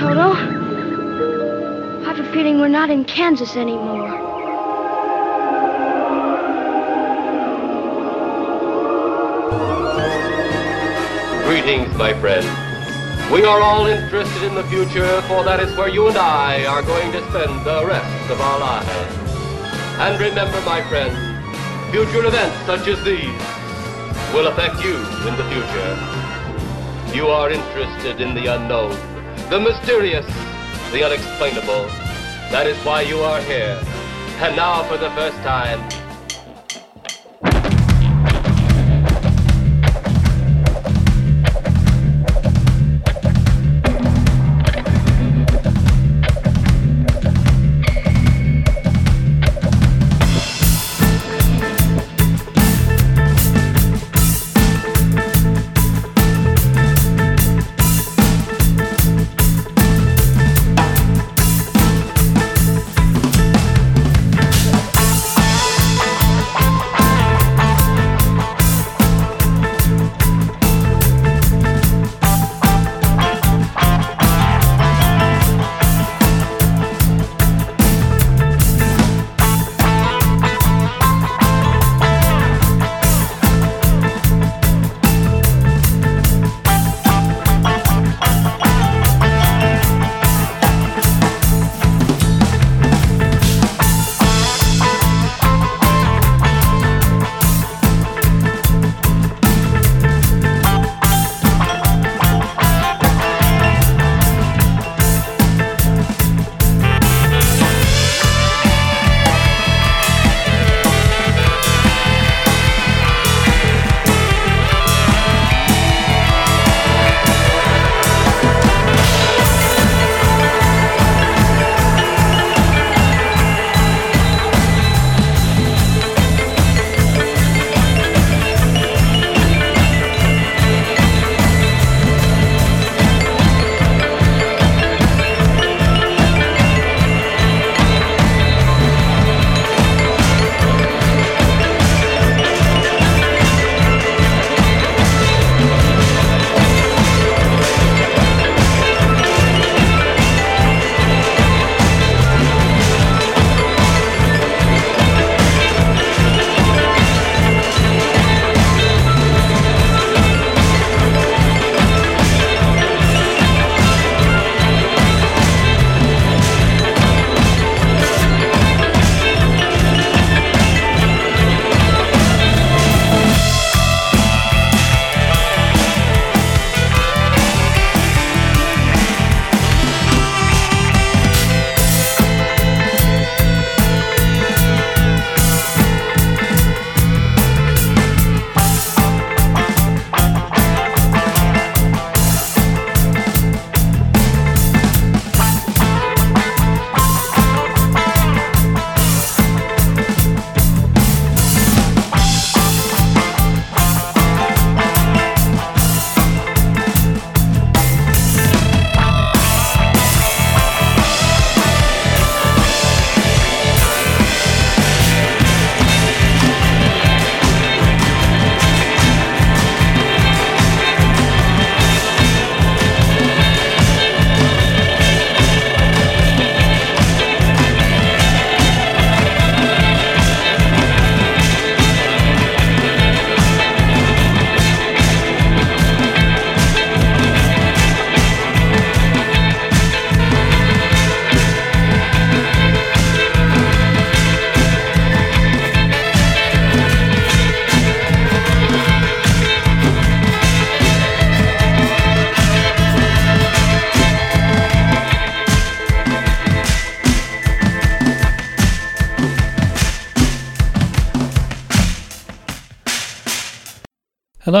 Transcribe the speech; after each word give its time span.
Toto. 0.00 0.32
I 0.32 2.04
have 2.06 2.18
a 2.18 2.32
feeling 2.32 2.58
we're 2.58 2.68
not 2.68 2.88
in 2.88 3.04
Kansas 3.04 3.54
anymore. 3.54 4.08
Greetings, 11.44 11.94
my 11.98 12.18
friend. 12.18 12.46
We 13.30 13.44
are 13.44 13.60
all 13.60 13.84
interested 13.88 14.42
in 14.42 14.54
the 14.54 14.64
future, 14.64 15.20
for 15.28 15.44
that 15.44 15.60
is 15.60 15.76
where 15.76 15.90
you 15.90 16.08
and 16.08 16.16
I 16.16 16.64
are 16.64 16.80
going 16.80 17.12
to 17.12 17.20
spend 17.28 17.66
the 17.66 17.84
rest 17.84 18.30
of 18.30 18.40
our 18.40 18.58
lives. 18.58 18.88
And 20.00 20.18
remember, 20.18 20.62
my 20.62 20.80
friend, 20.88 21.12
future 21.92 22.24
events 22.24 22.56
such 22.64 22.88
as 22.88 23.04
these 23.04 23.36
will 24.32 24.46
affect 24.46 24.82
you 24.82 24.96
in 25.28 25.36
the 25.36 25.44
future. 25.52 25.92
You 27.14 27.26
are 27.26 27.50
interested 27.50 28.22
in 28.22 28.34
the 28.34 28.46
unknown, 28.46 28.96
the 29.50 29.58
mysterious, 29.58 30.24
the 30.92 31.02
unexplainable. 31.02 31.86
That 32.52 32.68
is 32.68 32.76
why 32.84 33.00
you 33.00 33.18
are 33.18 33.40
here. 33.40 33.82
And 34.38 34.54
now, 34.54 34.84
for 34.84 34.96
the 34.96 35.10
first 35.10 35.36
time, 35.38 35.80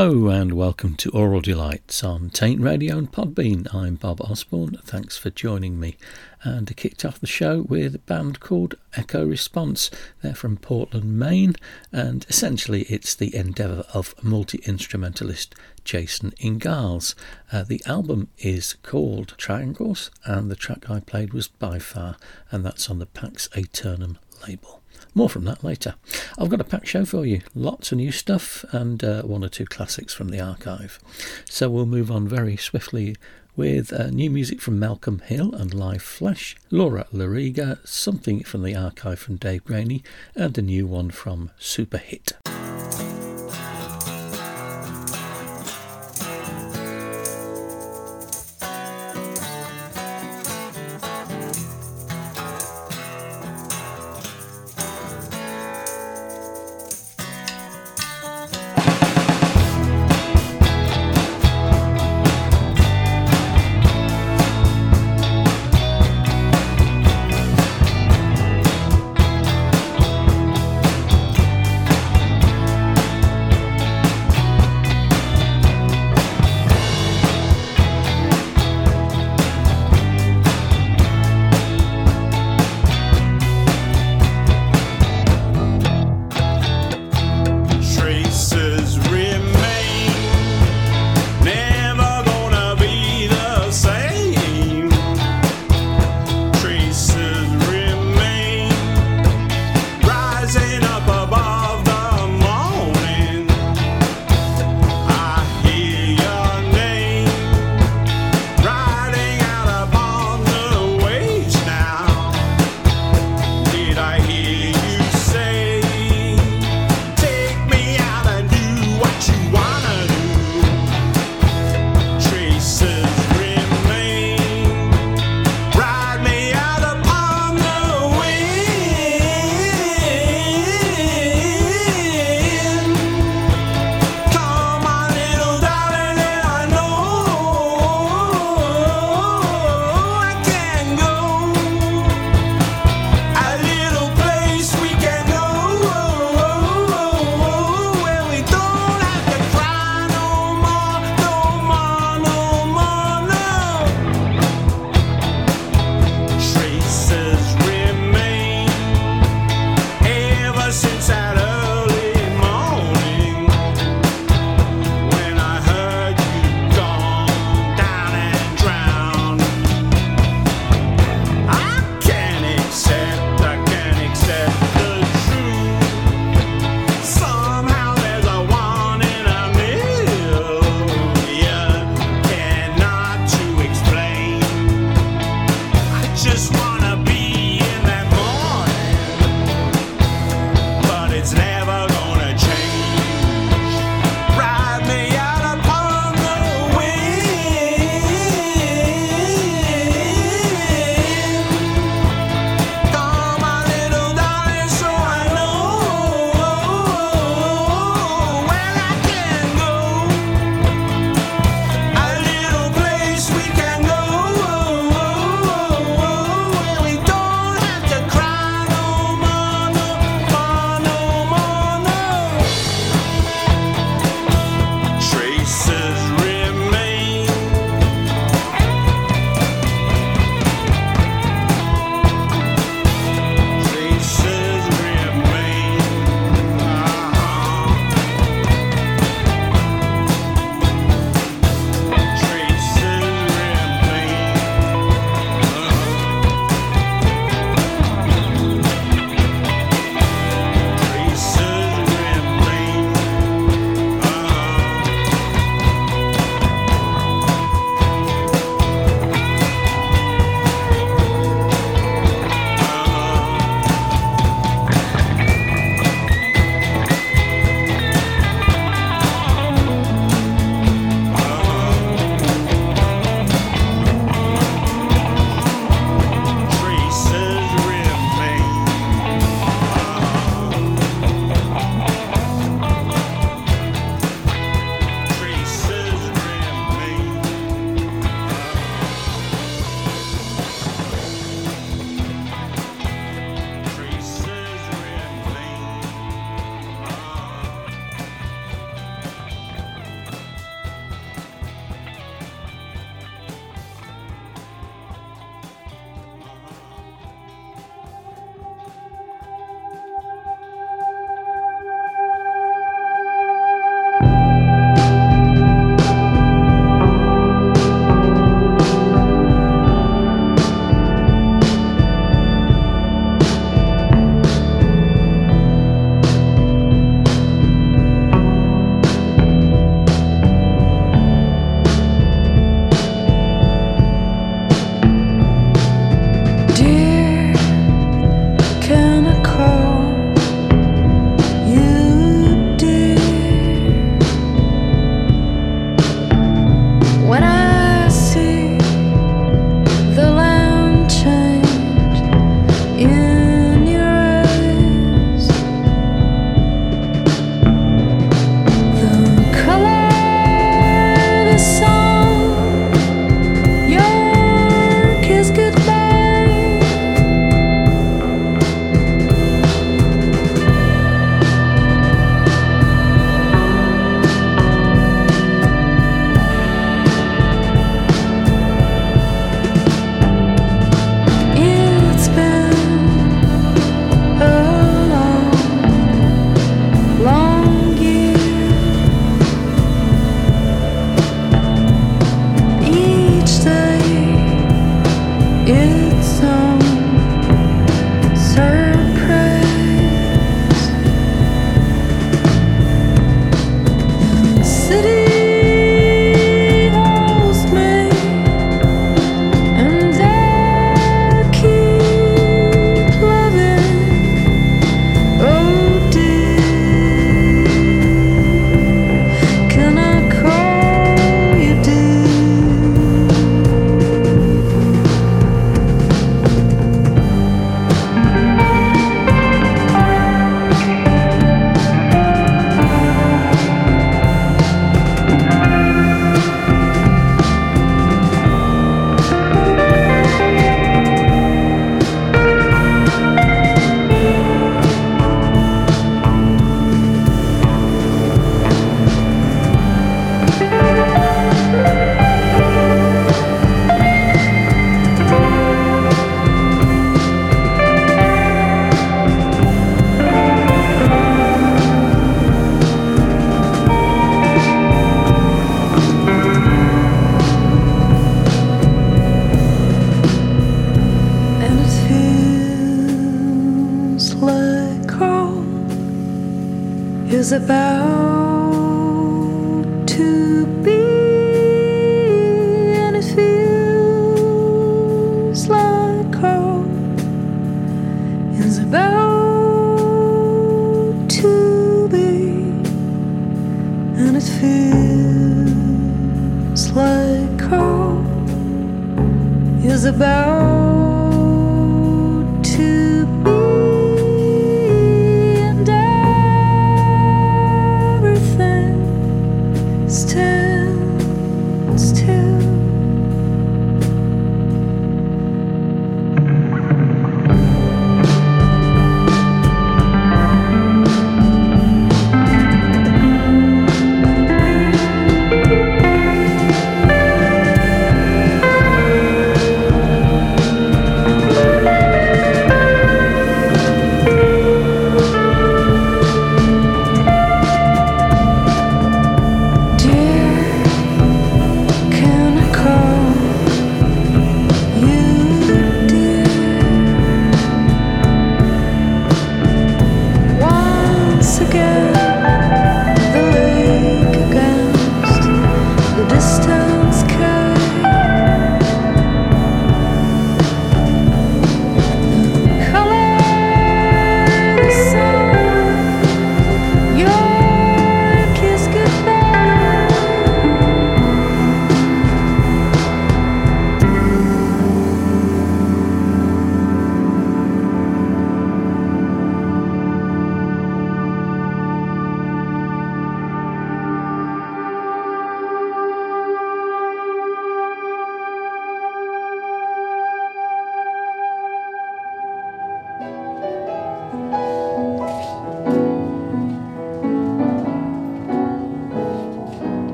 Hello 0.00 0.28
and 0.28 0.52
welcome 0.52 0.94
to 0.94 1.10
Aural 1.10 1.40
Delights 1.40 2.04
on 2.04 2.30
Taint 2.30 2.60
Radio 2.60 2.98
and 2.98 3.10
Podbean. 3.10 3.74
I'm 3.74 3.96
Bob 3.96 4.20
Osborne. 4.20 4.78
Thanks 4.84 5.18
for 5.18 5.28
joining 5.28 5.80
me. 5.80 5.96
And 6.44 6.70
I 6.70 6.74
kicked 6.74 7.04
off 7.04 7.18
the 7.18 7.26
show 7.26 7.62
with 7.62 7.96
a 7.96 7.98
band 7.98 8.38
called 8.38 8.76
Echo 8.94 9.26
Response. 9.26 9.90
They're 10.22 10.36
from 10.36 10.56
Portland, 10.56 11.18
Maine, 11.18 11.56
and 11.90 12.24
essentially 12.28 12.82
it's 12.82 13.16
the 13.16 13.34
endeavour 13.34 13.84
of 13.92 14.14
multi 14.22 14.58
instrumentalist 14.58 15.56
Jason 15.82 16.32
Ingalls. 16.40 17.16
Uh, 17.50 17.64
the 17.64 17.82
album 17.84 18.28
is 18.38 18.74
called 18.84 19.34
Triangles, 19.36 20.12
and 20.24 20.48
the 20.48 20.54
track 20.54 20.88
I 20.88 21.00
played 21.00 21.32
was 21.34 21.48
By 21.48 21.80
Far, 21.80 22.18
and 22.52 22.64
that's 22.64 22.88
on 22.88 23.00
the 23.00 23.06
Pax 23.06 23.48
Aeternum 23.56 24.18
label. 24.46 24.77
More 25.18 25.28
from 25.28 25.46
that 25.46 25.64
later. 25.64 25.96
I've 26.38 26.48
got 26.48 26.60
a 26.60 26.64
packed 26.64 26.86
show 26.86 27.04
for 27.04 27.26
you. 27.26 27.40
Lots 27.52 27.90
of 27.90 27.98
new 27.98 28.12
stuff 28.12 28.64
and 28.70 29.02
uh, 29.02 29.22
one 29.22 29.42
or 29.42 29.48
two 29.48 29.64
classics 29.64 30.14
from 30.14 30.28
the 30.28 30.40
archive. 30.40 31.00
So 31.44 31.68
we'll 31.68 31.86
move 31.86 32.08
on 32.08 32.28
very 32.28 32.56
swiftly 32.56 33.16
with 33.56 33.92
uh, 33.92 34.10
new 34.10 34.30
music 34.30 34.60
from 34.60 34.78
Malcolm 34.78 35.18
Hill 35.18 35.52
and 35.56 35.74
Live 35.74 36.02
Flesh, 36.02 36.54
Laura 36.70 37.04
Loriga, 37.12 37.84
something 37.84 38.44
from 38.44 38.62
the 38.62 38.76
archive 38.76 39.18
from 39.18 39.34
Dave 39.34 39.64
Graney, 39.64 40.04
and 40.36 40.56
a 40.56 40.62
new 40.62 40.86
one 40.86 41.10
from 41.10 41.50
Superhit. 41.58 42.34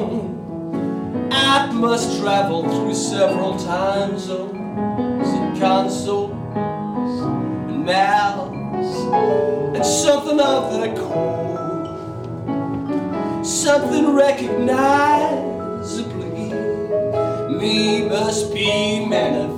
I 0.00 1.68
must 1.72 2.20
travel 2.20 2.62
through 2.62 2.94
several 2.94 3.58
time 3.58 4.16
zones 4.16 5.28
and 5.28 5.58
consoles 5.58 6.30
and 7.68 7.84
mouths 7.84 8.96
and 9.74 9.84
something 9.84 10.38
of 10.38 10.72
the 10.72 10.94
code, 10.94 11.88
something 13.44 14.14
recognizably 14.14 16.52
me 17.58 18.08
must 18.08 18.54
be 18.54 19.04
manifest. 19.04 19.57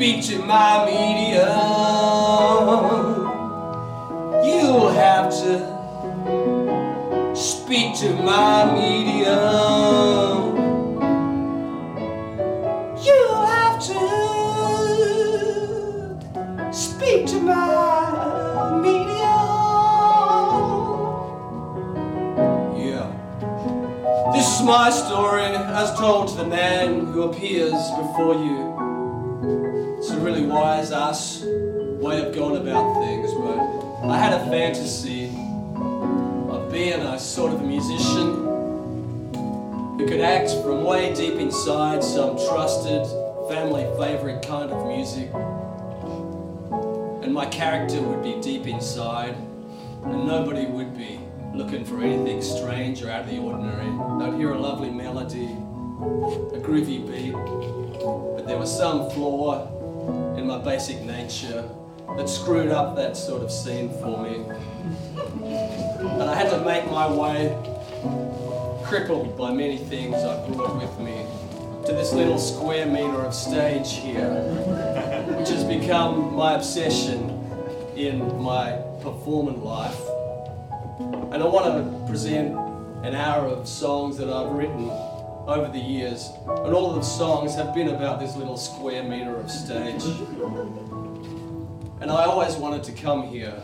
Speak 0.00 0.24
to 0.24 0.38
my 0.46 0.86
medium. 0.86 1.44
You'll 4.42 4.88
have 4.88 5.28
to 5.28 5.60
speak 7.36 7.94
to 7.98 8.14
my 8.14 8.64
medium. 8.72 10.56
You'll 13.04 13.44
have 13.44 13.78
to 13.88 14.00
speak 16.72 17.26
to 17.26 17.38
my 17.42 18.80
medium. 18.80 19.18
Yeah. 22.74 24.32
This 24.32 24.46
is 24.48 24.62
my 24.64 24.88
story 24.88 25.44
as 25.44 25.92
told 25.98 26.28
to 26.28 26.36
the 26.36 26.46
man 26.46 27.04
who 27.04 27.24
appears 27.24 27.90
before 27.98 28.36
you 28.36 28.69
it's 30.00 30.08
a 30.08 30.18
really 30.18 30.46
wise 30.46 30.92
ass 30.92 31.42
way 31.44 32.26
of 32.26 32.34
going 32.34 32.56
about 32.56 32.94
things, 33.04 33.34
but 33.34 34.08
I 34.08 34.16
had 34.16 34.32
a 34.32 34.46
fantasy 34.46 35.26
of 35.76 36.72
being 36.72 36.98
a 37.02 37.18
sort 37.18 37.52
of 37.52 37.60
a 37.60 37.64
musician 37.64 38.48
who 39.98 40.06
could 40.08 40.22
act 40.22 40.52
from 40.64 40.84
way 40.84 41.14
deep 41.14 41.34
inside 41.34 42.02
some 42.02 42.38
trusted 42.48 43.06
family 43.50 43.84
favorite 43.98 44.40
kind 44.40 44.70
of 44.72 44.86
music. 44.86 45.30
And 47.22 47.34
my 47.34 47.44
character 47.44 48.00
would 48.00 48.22
be 48.22 48.40
deep 48.40 48.66
inside, 48.66 49.36
and 50.04 50.26
nobody 50.26 50.64
would 50.64 50.96
be 50.96 51.20
looking 51.54 51.84
for 51.84 52.00
anything 52.00 52.40
strange 52.40 53.02
or 53.02 53.10
out 53.10 53.24
of 53.24 53.30
the 53.30 53.36
ordinary. 53.36 53.90
They'd 54.18 54.38
hear 54.38 54.52
a 54.52 54.58
lovely 54.58 54.88
melody, 54.88 55.44
a 55.44 56.58
groovy 56.58 57.06
beat, 57.06 57.34
but 58.34 58.46
there 58.46 58.56
was 58.56 58.74
some 58.74 59.10
flaw 59.10 59.76
in 60.38 60.46
my 60.46 60.58
basic 60.58 61.00
nature 61.02 61.68
that 62.16 62.28
screwed 62.28 62.70
up 62.70 62.96
that 62.96 63.16
sort 63.16 63.42
of 63.42 63.50
scene 63.50 63.90
for 64.00 64.22
me. 64.22 64.44
And 65.98 66.22
I 66.22 66.34
had 66.34 66.50
to 66.50 66.64
make 66.64 66.90
my 66.90 67.08
way, 67.10 67.56
crippled 68.84 69.36
by 69.36 69.52
many 69.52 69.78
things 69.78 70.16
I 70.16 70.48
brought 70.48 70.76
with 70.76 70.98
me, 70.98 71.24
to 71.86 71.92
this 71.92 72.12
little 72.12 72.38
square 72.38 72.86
meter 72.86 73.22
of 73.24 73.34
stage 73.34 73.92
here, 73.92 74.30
which 75.38 75.48
has 75.48 75.64
become 75.64 76.34
my 76.34 76.54
obsession 76.54 77.30
in 77.96 78.42
my 78.42 78.72
performing 79.02 79.62
life. 79.62 80.00
And 80.98 81.42
I 81.42 81.46
want 81.46 81.66
to 81.66 82.06
present 82.06 82.56
an 83.04 83.14
hour 83.14 83.46
of 83.46 83.66
songs 83.66 84.18
that 84.18 84.28
I've 84.28 84.50
written 84.52 84.90
over 85.46 85.68
the 85.68 85.78
years, 85.78 86.30
and 86.46 86.74
all 86.74 86.90
of 86.90 86.96
the 86.96 87.02
songs 87.02 87.54
have 87.54 87.74
been 87.74 87.88
about 87.88 88.20
this 88.20 88.36
little 88.36 88.56
square 88.56 89.02
meter 89.02 89.36
of 89.36 89.50
stage. 89.50 90.04
And 92.00 92.10
I 92.10 92.24
always 92.24 92.56
wanted 92.56 92.82
to 92.84 92.92
come 92.92 93.28
here 93.28 93.62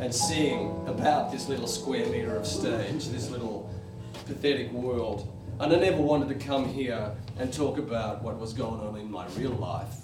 and 0.00 0.14
sing 0.14 0.70
about 0.86 1.32
this 1.32 1.48
little 1.48 1.66
square 1.66 2.06
meter 2.06 2.36
of 2.36 2.46
stage, 2.46 3.08
this 3.08 3.30
little 3.30 3.68
pathetic 4.26 4.70
world. 4.72 5.32
And 5.60 5.72
I 5.72 5.78
never 5.78 6.00
wanted 6.00 6.28
to 6.28 6.46
come 6.46 6.68
here 6.68 7.10
and 7.38 7.52
talk 7.52 7.78
about 7.78 8.22
what 8.22 8.38
was 8.38 8.52
going 8.52 8.80
on 8.80 8.96
in 8.96 9.10
my 9.10 9.26
real 9.36 9.50
life. 9.52 9.96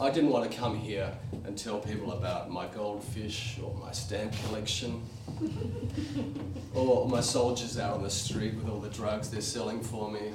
I 0.00 0.10
didn't 0.10 0.30
want 0.30 0.50
to 0.50 0.56
come 0.56 0.76
here 0.76 1.12
and 1.44 1.56
tell 1.56 1.78
people 1.78 2.12
about 2.12 2.50
my 2.50 2.66
goldfish 2.66 3.58
or 3.62 3.74
my 3.74 3.92
stamp 3.92 4.32
collection 4.44 5.02
or 6.74 7.08
my 7.08 7.20
soldiers 7.20 7.78
out 7.78 7.94
on 7.94 8.02
the 8.02 8.10
street 8.10 8.54
with 8.54 8.68
all 8.68 8.78
the 8.78 8.90
drugs 8.90 9.30
they're 9.30 9.40
selling 9.40 9.80
for 9.80 10.10
me 10.10 10.32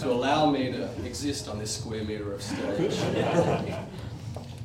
to 0.00 0.10
allow 0.10 0.50
me 0.50 0.72
to 0.72 0.88
exist 1.04 1.48
on 1.48 1.58
this 1.58 1.76
square 1.76 2.04
meter 2.04 2.32
of 2.32 2.42
stage. 2.42 2.98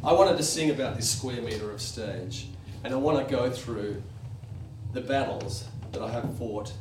I 0.04 0.14
wanted 0.14 0.38
to 0.38 0.44
sing 0.44 0.70
about 0.70 0.96
this 0.96 1.10
square 1.10 1.42
meter 1.42 1.72
of 1.72 1.82
stage 1.82 2.48
and 2.84 2.94
I 2.94 2.98
want 2.98 3.28
to 3.28 3.36
go 3.36 3.50
through 3.50 4.02
the 4.94 5.02
battles 5.02 5.66
that 5.92 6.02
I 6.02 6.10
have 6.12 6.38
fought 6.38 6.72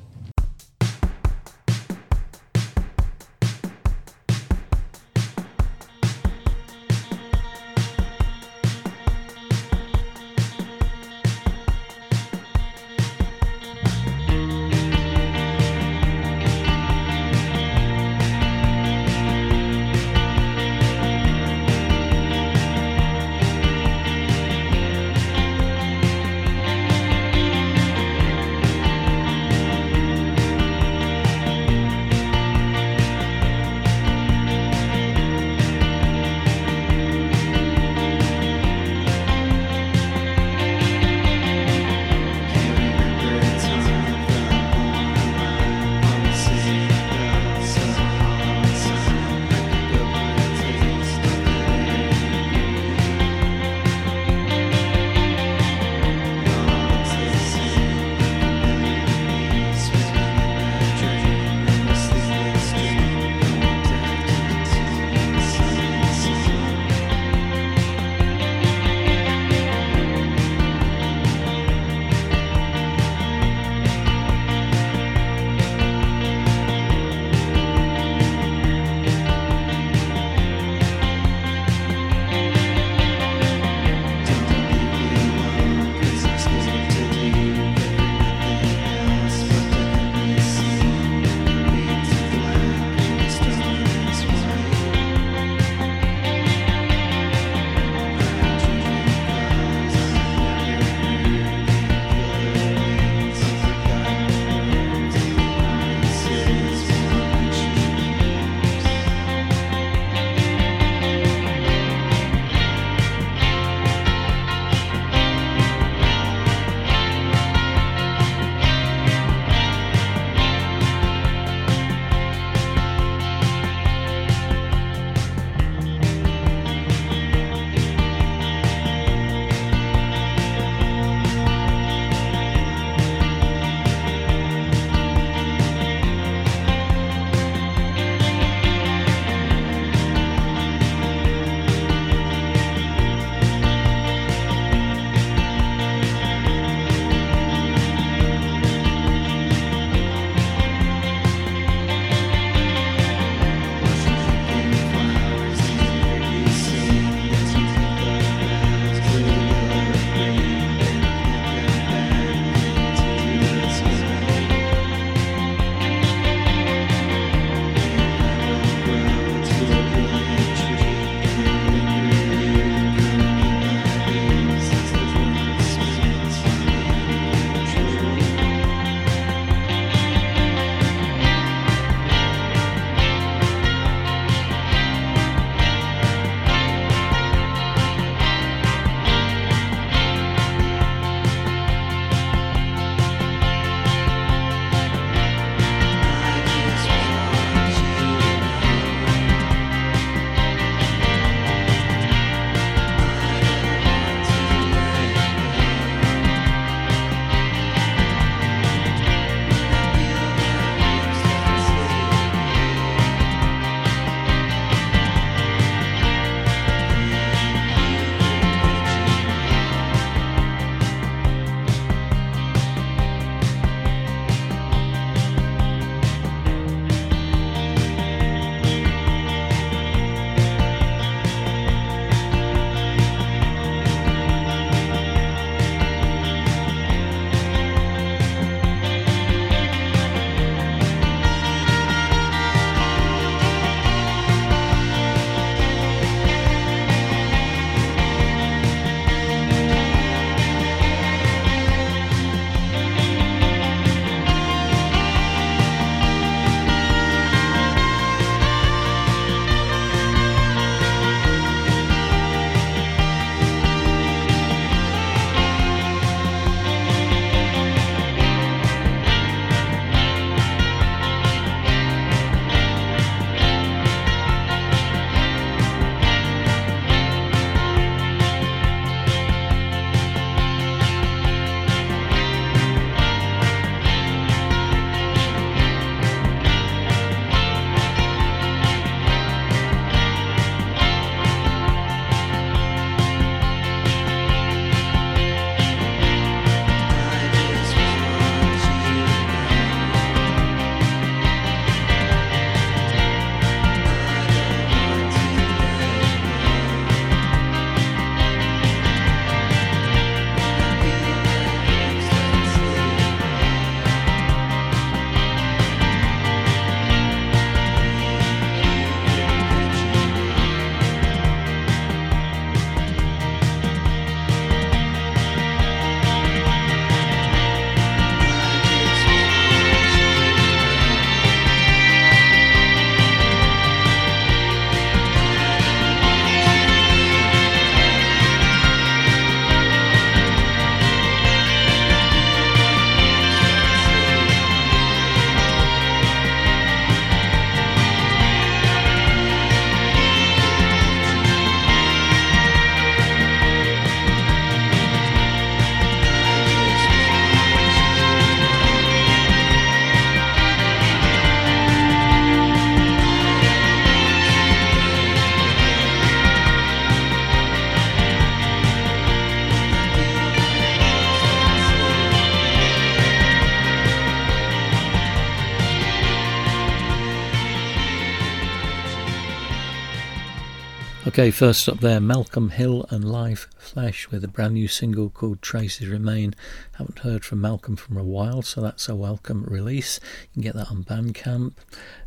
Okay, 381.19 381.33
first 381.33 381.69
up 381.69 381.81
there, 381.81 381.99
Malcolm 381.99 382.51
Hill 382.51 382.87
and 382.91 383.05
Live 383.05 383.49
Flesh 383.59 384.09
with 384.09 384.23
a 384.23 384.29
brand 384.29 384.55
new 384.55 384.69
single 384.69 385.11
called 385.11 385.43
Traces 385.43 385.89
Remain. 385.89 386.33
Haven't 386.75 387.01
heard 387.01 387.25
from 387.25 387.41
Malcolm 387.41 387.75
for 387.75 387.99
a 387.99 388.05
while, 388.05 388.41
so 388.41 388.61
that's 388.61 388.89
a 388.89 388.95
welcome 388.95 389.43
release. 389.43 389.99
You 390.23 390.29
can 390.35 390.43
get 390.43 390.55
that 390.55 390.71
on 390.71 390.85
Bandcamp. 390.85 391.55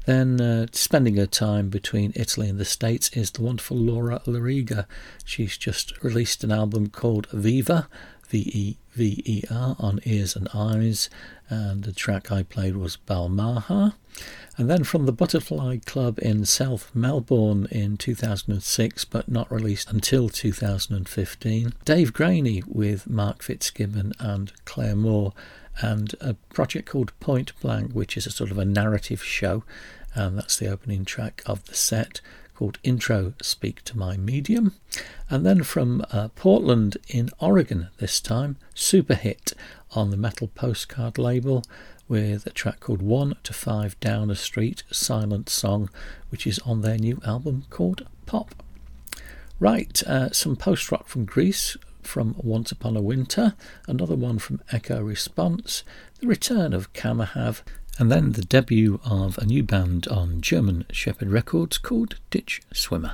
Then, 0.05 0.39
uh, 0.39 0.67
spending 0.71 1.17
her 1.17 1.25
time 1.25 1.67
between 1.67 2.13
Italy 2.15 2.47
and 2.47 2.57
the 2.57 2.63
States 2.63 3.09
is 3.09 3.31
the 3.31 3.41
wonderful 3.41 3.75
Laura 3.75 4.21
Loriga. 4.25 4.85
She's 5.25 5.57
just 5.57 6.01
released 6.01 6.45
an 6.45 6.53
album 6.53 6.87
called 6.87 7.27
Vever, 7.33 7.87
V 8.29 8.49
E 8.53 8.77
V 8.93 9.21
E 9.25 9.43
R, 9.51 9.75
on 9.77 9.99
Ears 10.05 10.37
and 10.37 10.47
Eyes, 10.53 11.09
and 11.51 11.83
the 11.83 11.91
track 11.91 12.31
I 12.31 12.43
played 12.43 12.77
was 12.77 12.97
Balmaha. 13.05 13.93
And 14.57 14.69
then 14.69 14.83
from 14.83 15.05
the 15.05 15.11
Butterfly 15.11 15.79
Club 15.85 16.17
in 16.19 16.45
South 16.45 16.91
Melbourne 16.93 17.67
in 17.69 17.97
2006, 17.97 19.05
but 19.05 19.29
not 19.29 19.51
released 19.51 19.91
until 19.91 20.29
2015, 20.29 21.73
Dave 21.83 22.13
Graney 22.13 22.63
with 22.65 23.09
Mark 23.09 23.43
Fitzgibbon 23.43 24.13
and 24.19 24.53
Clare 24.65 24.95
Moore, 24.95 25.33
and 25.81 26.15
a 26.21 26.35
project 26.53 26.89
called 26.89 27.17
Point 27.19 27.51
Blank, 27.59 27.91
which 27.91 28.15
is 28.15 28.25
a 28.25 28.31
sort 28.31 28.51
of 28.51 28.57
a 28.57 28.65
narrative 28.65 29.23
show, 29.23 29.63
and 30.13 30.37
that's 30.37 30.57
the 30.57 30.69
opening 30.69 31.03
track 31.05 31.41
of 31.45 31.65
the 31.65 31.75
set 31.75 32.21
called 32.55 32.77
Intro 32.83 33.33
Speak 33.41 33.83
to 33.85 33.97
My 33.97 34.17
Medium. 34.17 34.75
And 35.29 35.45
then 35.45 35.63
from 35.63 36.05
uh, 36.11 36.27
Portland 36.35 36.97
in 37.07 37.29
Oregon 37.39 37.87
this 37.97 38.21
time, 38.21 38.57
Super 38.75 39.15
Hit 39.15 39.53
on 39.93 40.09
the 40.09 40.17
Metal 40.17 40.47
Postcard 40.47 41.17
label 41.17 41.63
with 42.07 42.45
a 42.45 42.51
track 42.51 42.79
called 42.79 43.01
One 43.01 43.35
to 43.43 43.53
Five 43.53 43.99
Down 43.99 44.29
a 44.29 44.35
Street, 44.35 44.83
Silent 44.91 45.49
Song, 45.49 45.89
which 46.29 46.45
is 46.45 46.59
on 46.59 46.81
their 46.81 46.97
new 46.97 47.21
album 47.25 47.65
called 47.69 48.05
Pop. 48.25 48.55
Right, 49.59 50.01
uh, 50.03 50.31
some 50.31 50.55
post 50.55 50.91
rock 50.91 51.07
from 51.07 51.25
Greece 51.25 51.77
from 52.01 52.35
Once 52.37 52.71
Upon 52.71 52.97
a 52.97 53.01
Winter, 53.01 53.53
another 53.87 54.15
one 54.15 54.39
from 54.39 54.61
Echo 54.71 55.01
Response, 55.01 55.83
the 56.19 56.27
return 56.27 56.73
of 56.73 56.91
Kamahav, 56.93 57.61
and 57.99 58.11
then 58.11 58.31
the 58.31 58.41
debut 58.41 58.99
of 59.05 59.37
a 59.37 59.45
new 59.45 59.63
band 59.63 60.07
on 60.07 60.41
German 60.41 60.85
Shepherd 60.91 61.29
Records 61.29 61.77
called 61.77 62.15
Ditch 62.29 62.61
Swimmer. 62.73 63.13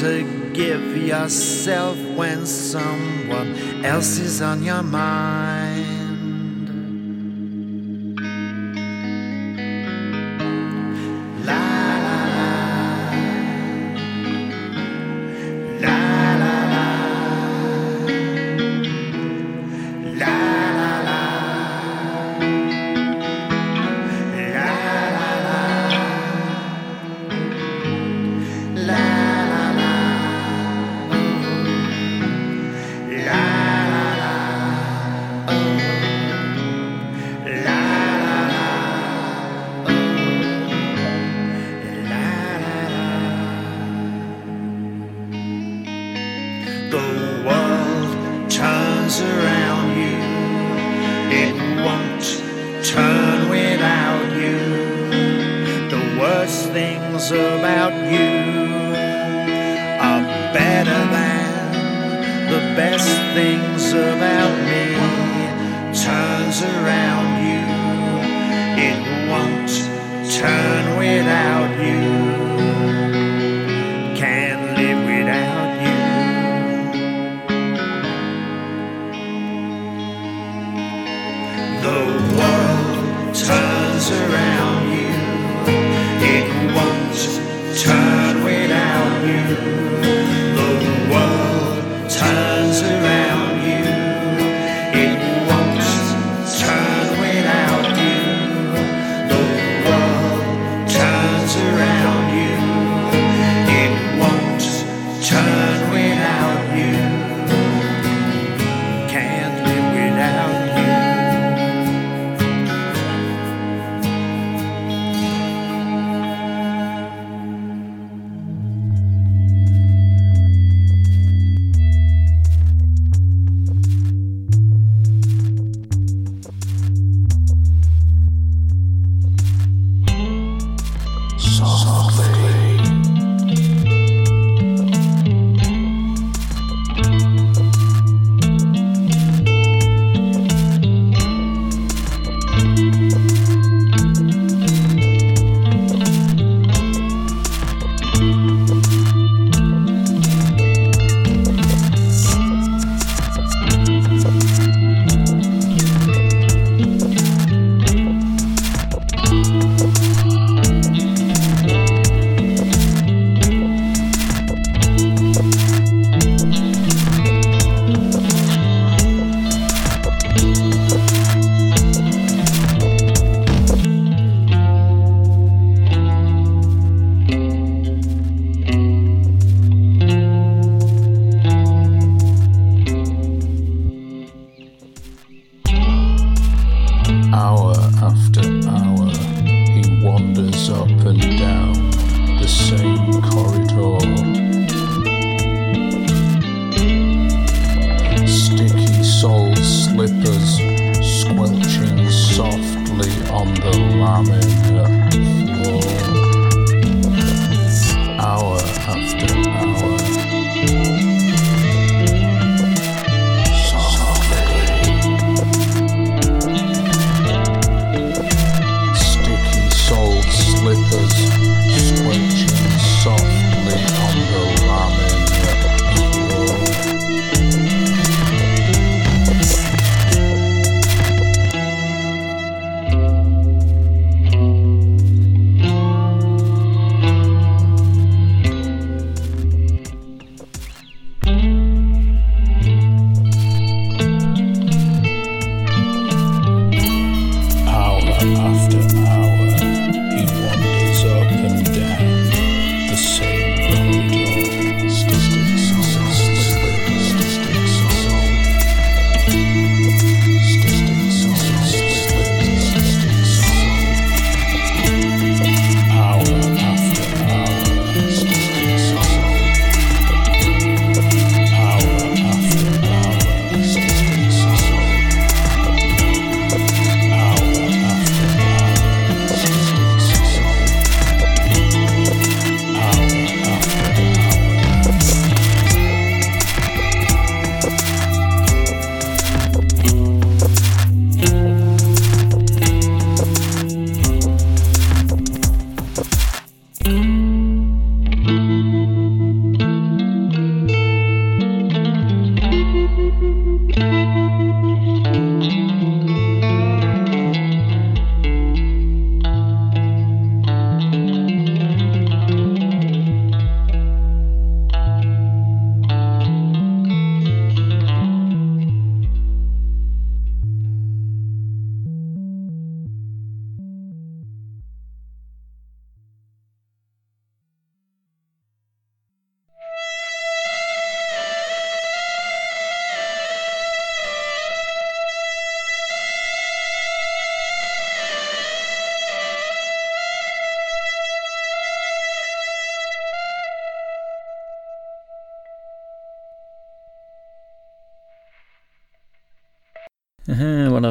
To 0.00 0.50
give 0.54 0.96
yourself 0.96 1.98
when 2.16 2.46
someone 2.46 3.84
else 3.84 4.18
is 4.18 4.40
on 4.40 4.62
your 4.62 4.82
mind. 4.82 5.99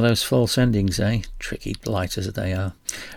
Those 0.10 0.24
false 0.24 0.58
endings, 0.58 1.00
eh? 1.00 1.22
Tricky 1.38 1.76
blighters 1.84 2.26
they 2.34 2.52
are. 2.52 2.74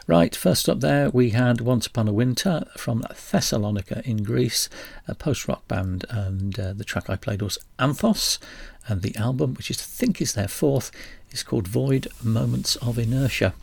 Right, 0.07 0.37
first 0.37 0.69
up 0.69 0.81
there 0.81 1.09
we 1.09 1.31
had 1.31 1.63
Once 1.63 1.87
Upon 1.87 2.07
a 2.07 2.13
Winter 2.13 2.67
from 2.77 3.03
Thessalonica 3.31 4.03
in 4.05 4.23
Greece, 4.23 4.69
a 5.09 5.15
post 5.15 5.49
rock 5.49 5.67
band, 5.67 6.05
and 6.11 6.61
uh, 6.61 6.75
the 6.75 6.85
track 6.85 7.09
I 7.09 7.17
played 7.17 7.41
was 7.41 7.59
Anthos, 7.79 8.39
and 8.87 9.01
the 9.01 9.17
album, 9.17 9.55
which 9.55 9.71
I 9.71 9.75
think 9.75 10.21
is 10.21 10.35
their 10.35 10.49
fourth, 10.49 10.91
is 11.31 11.43
called 11.43 11.67
Void 11.67 12.09
Moments 12.23 12.77
of 12.77 12.99
Inertia. 12.99 13.55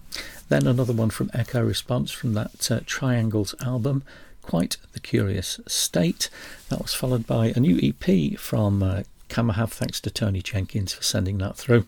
Then 0.48 0.66
another 0.66 0.94
one 0.94 1.12
from 1.12 1.30
Echo 1.32 1.64
Response 1.64 2.10
from 2.10 2.34
that 2.34 2.72
uh, 2.72 2.80
Triangles 2.88 3.54
album, 3.62 4.02
Quite 4.42 4.78
the 4.94 5.00
Curious 5.00 5.60
State. 5.68 6.32
That 6.70 6.82
was 6.82 6.96
followed 6.96 7.28
by 7.28 7.54
a 7.56 7.60
new 7.60 7.80
EP 7.80 8.40
from 8.40 8.82
uh, 8.82 9.04
Kamahav, 9.30 9.70
thanks 9.70 10.02
to 10.02 10.10
Tony 10.10 10.42
Jenkins 10.42 10.94
for 10.94 11.04
sending 11.04 11.38
that 11.38 11.58
through. 11.58 11.86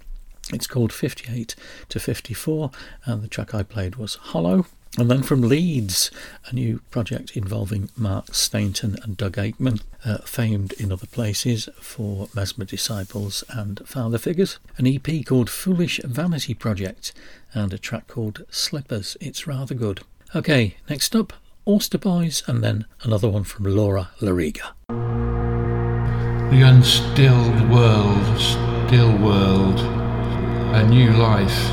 It's 0.54 0.68
called 0.68 0.94
58 0.94 1.56
to 1.90 2.00
54, 2.00 2.72
and 3.06 3.22
the 3.22 3.28
track 3.28 3.54
I 3.54 3.64
played 3.64 3.96
was 3.96 4.16
Hollow. 4.16 4.66
And 4.98 5.10
then 5.10 5.24
from 5.24 5.42
Leeds, 5.42 6.12
a 6.48 6.54
new 6.54 6.82
project 6.90 7.38
involving 7.38 7.90
Mark 7.96 8.36
Stainton 8.36 8.98
and 9.02 9.16
Doug 9.16 9.38
Aikman, 9.38 9.82
uh, 10.04 10.18
famed 10.20 10.74
in 10.74 10.92
other 10.92 11.08
places 11.08 11.70
for 11.80 12.28
Mesmer 12.36 12.66
Disciples 12.66 13.46
and 13.50 13.82
Father 13.86 14.18
Figures. 14.18 14.60
An 14.78 14.86
EP 14.86 15.26
called 15.26 15.50
Foolish 15.50 16.02
Vanity 16.04 16.54
Project, 16.54 17.14
and 17.54 17.74
a 17.74 17.78
track 17.78 18.08
called 18.08 18.44
Slippers. 18.52 19.16
It's 19.22 19.48
rather 19.48 19.76
good. 19.76 20.02
Okay, 20.36 20.76
next 20.90 21.16
up, 21.16 21.32
Auster 21.66 21.98
Boys, 21.98 22.44
and 22.48 22.62
then 22.62 22.86
another 23.04 23.30
one 23.30 23.46
from 23.46 23.66
Laura 23.66 24.10
Loriga. 24.20 24.74
The 24.90 26.62
unstilled 26.64 27.70
world, 27.70 28.42
still 28.42 29.18
world, 29.20 30.01
a 30.74 30.84
new 30.88 31.12
life, 31.12 31.70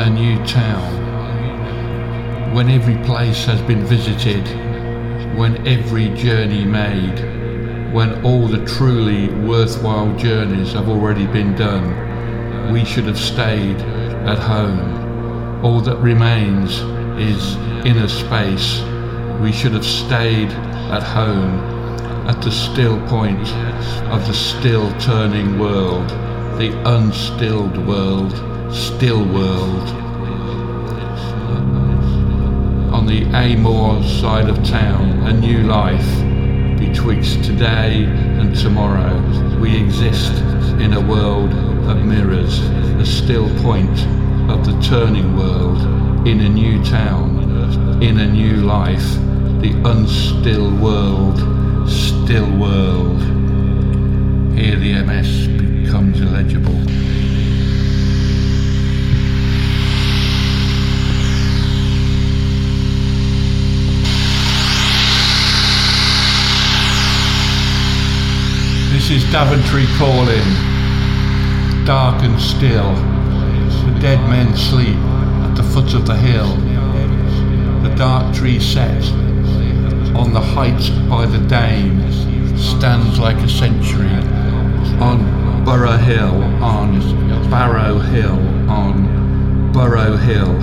a 0.00 0.10
new 0.10 0.44
town 0.46 1.08
when 2.52 2.70
every 2.70 2.96
place 3.04 3.44
has 3.44 3.60
been 3.62 3.84
visited, 3.84 4.42
when 5.36 5.66
every 5.66 6.08
journey 6.14 6.64
made, 6.64 7.92
when 7.92 8.24
all 8.24 8.48
the 8.48 8.64
truly 8.64 9.28
worthwhile 9.46 10.16
journeys 10.16 10.72
have 10.72 10.88
already 10.88 11.26
been 11.26 11.54
done, 11.54 12.72
we 12.72 12.84
should 12.84 13.04
have 13.04 13.18
stayed 13.18 13.76
at 14.26 14.38
home. 14.38 15.64
All 15.64 15.80
that 15.82 15.98
remains 15.98 16.80
is 17.20 17.56
inner 17.86 18.08
space. 18.08 18.80
We 19.40 19.52
should 19.52 19.72
have 19.72 19.86
stayed 19.86 20.50
at 20.90 21.02
home, 21.02 21.60
at 22.26 22.42
the 22.42 22.50
still 22.50 22.98
point 23.08 23.46
of 24.10 24.26
the 24.26 24.34
still 24.34 24.90
turning 24.98 25.58
world, 25.58 26.10
the 26.58 26.72
unstilled 26.92 27.78
world, 27.86 28.32
still 28.74 29.24
world 29.24 29.88
on 32.92 33.06
the 33.06 33.22
Amor 33.26 34.02
side 34.02 34.48
of 34.48 34.56
town 34.64 35.08
a 35.28 35.32
new 35.32 35.58
life 35.62 36.04
betwixt 36.76 37.44
today 37.44 38.02
and 38.40 38.56
tomorrow. 38.56 39.14
We 39.60 39.76
exist 39.76 40.32
in 40.80 40.94
a 40.94 41.00
world 41.00 41.52
of 41.88 42.04
mirrors, 42.04 42.58
a 42.58 43.06
still 43.06 43.48
point 43.62 44.00
of 44.50 44.66
the 44.66 44.76
turning 44.82 45.36
world, 45.36 45.78
in 46.26 46.40
a 46.40 46.48
new 46.48 46.82
town, 46.82 48.02
in 48.02 48.18
a 48.18 48.26
new 48.26 48.56
life, 48.56 49.08
the 49.62 49.74
unstill 49.84 50.76
world, 50.80 51.38
still 51.88 52.50
world. 52.58 53.22
Here 54.58 54.74
the 54.74 54.92
MS 55.04 55.46
becomes 55.46 56.20
illegible. 56.20 56.72
This 68.90 69.10
is 69.10 69.22
Daventry 69.30 69.86
calling, 69.96 70.42
dark 71.86 72.24
and 72.24 72.40
still. 72.40 72.92
The 73.84 74.00
dead 74.00 74.18
men 74.28 74.56
sleep 74.56 74.96
at 74.96 75.54
the 75.54 75.62
foot 75.62 75.94
of 75.94 76.04
the 76.04 76.16
hill. 76.16 76.56
The 77.88 77.94
dark 77.94 78.34
tree 78.34 78.58
set 78.58 79.04
on 80.16 80.32
the 80.32 80.40
heights 80.40 80.88
by 81.08 81.26
the 81.26 81.38
Dane 81.46 82.27
stands 82.76 83.18
like 83.18 83.38
a 83.38 83.48
century 83.48 84.10
on 85.00 85.64
Burrow 85.64 85.96
Hill, 85.96 86.42
on 86.62 87.00
Barrow 87.50 87.98
Hill, 87.98 88.38
on 88.70 89.72
Burrow 89.72 90.16
Hill, 90.16 90.54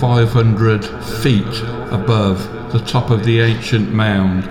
500 0.00 0.84
feet 1.22 1.62
above 1.90 2.72
the 2.72 2.80
top 2.80 3.10
of 3.10 3.24
the 3.24 3.40
ancient 3.40 3.92
mound 3.92 4.44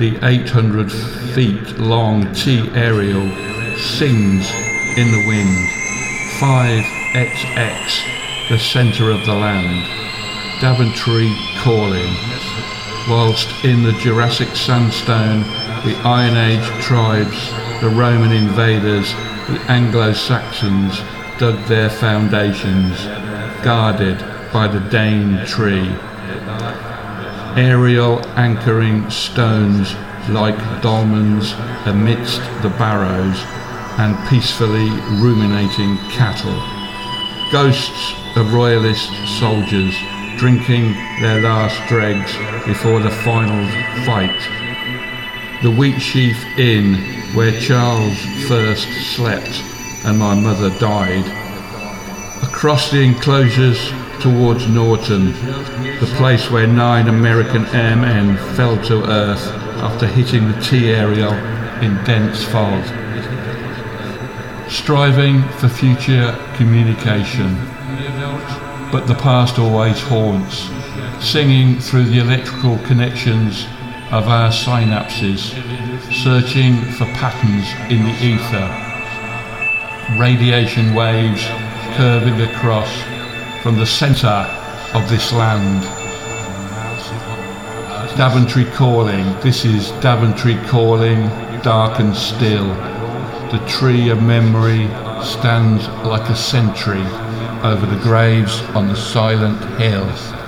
the 0.00 0.18
800 0.22 0.90
feet 1.34 1.78
long 1.78 2.32
T 2.32 2.70
aerial 2.70 3.28
sings 3.76 4.50
in 4.96 5.12
the 5.12 5.22
wind. 5.28 5.68
5XX, 6.40 8.48
the 8.48 8.58
centre 8.58 9.10
of 9.10 9.26
the 9.26 9.34
land. 9.34 9.86
Daventry 10.62 11.30
calling. 11.58 12.10
Whilst 13.10 13.62
in 13.62 13.82
the 13.82 13.92
Jurassic 14.00 14.56
sandstone, 14.56 15.44
the 15.84 15.96
Iron 16.04 16.36
Age 16.36 16.84
tribes, 16.84 17.50
the 17.80 17.90
Roman 17.90 18.32
invaders, 18.32 19.10
the 19.48 19.60
Anglo-Saxons 19.68 21.00
dug 21.38 21.58
their 21.66 21.90
foundations, 21.90 23.04
guarded 23.64 24.18
by 24.52 24.68
the 24.68 24.80
Dane 24.90 25.44
tree 25.46 25.94
aerial 27.56 28.24
anchoring 28.38 29.10
stones 29.10 29.94
like 30.28 30.56
dolmens 30.82 31.52
amidst 31.86 32.40
the 32.62 32.68
barrows 32.78 33.36
and 33.98 34.16
peacefully 34.28 34.88
ruminating 35.20 35.96
cattle. 36.10 36.54
Ghosts 37.50 38.14
of 38.36 38.54
royalist 38.54 39.10
soldiers 39.40 39.94
drinking 40.38 40.92
their 41.20 41.42
last 41.42 41.76
dregs 41.88 42.32
before 42.66 43.00
the 43.00 43.10
final 43.10 43.66
fight. 44.04 44.59
The 45.62 45.70
Wheat 45.70 46.00
Sheaf 46.00 46.42
Inn 46.58 46.94
where 47.34 47.60
Charles 47.60 48.18
first 48.48 48.88
slept 49.14 49.62
and 50.06 50.18
my 50.18 50.34
mother 50.34 50.70
died. 50.78 51.26
Across 52.42 52.90
the 52.90 53.02
enclosures 53.02 53.92
towards 54.22 54.66
Norton, 54.68 55.32
the 56.00 56.10
place 56.16 56.50
where 56.50 56.66
nine 56.66 57.08
American 57.08 57.66
airmen 57.66 58.38
fell 58.56 58.82
to 58.84 59.04
earth 59.04 59.46
after 59.82 60.06
hitting 60.06 60.50
the 60.50 60.58
T 60.62 60.88
aerial 60.88 61.34
in 61.82 62.02
dense 62.04 62.42
fog. 62.42 62.82
Striving 64.70 65.42
for 65.58 65.68
future 65.68 66.38
communication, 66.54 67.54
but 68.90 69.06
the 69.06 69.14
past 69.16 69.58
always 69.58 70.00
haunts, 70.00 70.70
singing 71.22 71.78
through 71.80 72.04
the 72.04 72.18
electrical 72.18 72.78
connections 72.78 73.66
of 74.12 74.26
our 74.26 74.50
synapses, 74.50 75.54
searching 76.12 76.82
for 76.92 77.04
patterns 77.14 77.68
in 77.92 78.02
the 78.02 78.16
ether, 78.20 78.66
radiation 80.18 80.94
waves 80.94 81.44
curving 81.96 82.40
across 82.40 82.90
from 83.62 83.76
the 83.76 83.86
centre 83.86 84.44
of 84.94 85.08
this 85.08 85.32
land. 85.32 85.84
Daventry 88.16 88.64
calling, 88.72 89.24
this 89.42 89.64
is 89.64 89.92
Daventry 90.00 90.56
calling, 90.66 91.28
dark 91.62 92.00
and 92.00 92.16
still. 92.16 92.66
The 93.52 93.64
tree 93.68 94.08
of 94.08 94.20
memory 94.20 94.88
stands 95.22 95.86
like 96.04 96.28
a 96.28 96.36
sentry 96.36 97.02
over 97.62 97.86
the 97.86 98.00
graves 98.02 98.60
on 98.74 98.88
the 98.88 98.96
silent 98.96 99.62
hills. 99.78 100.39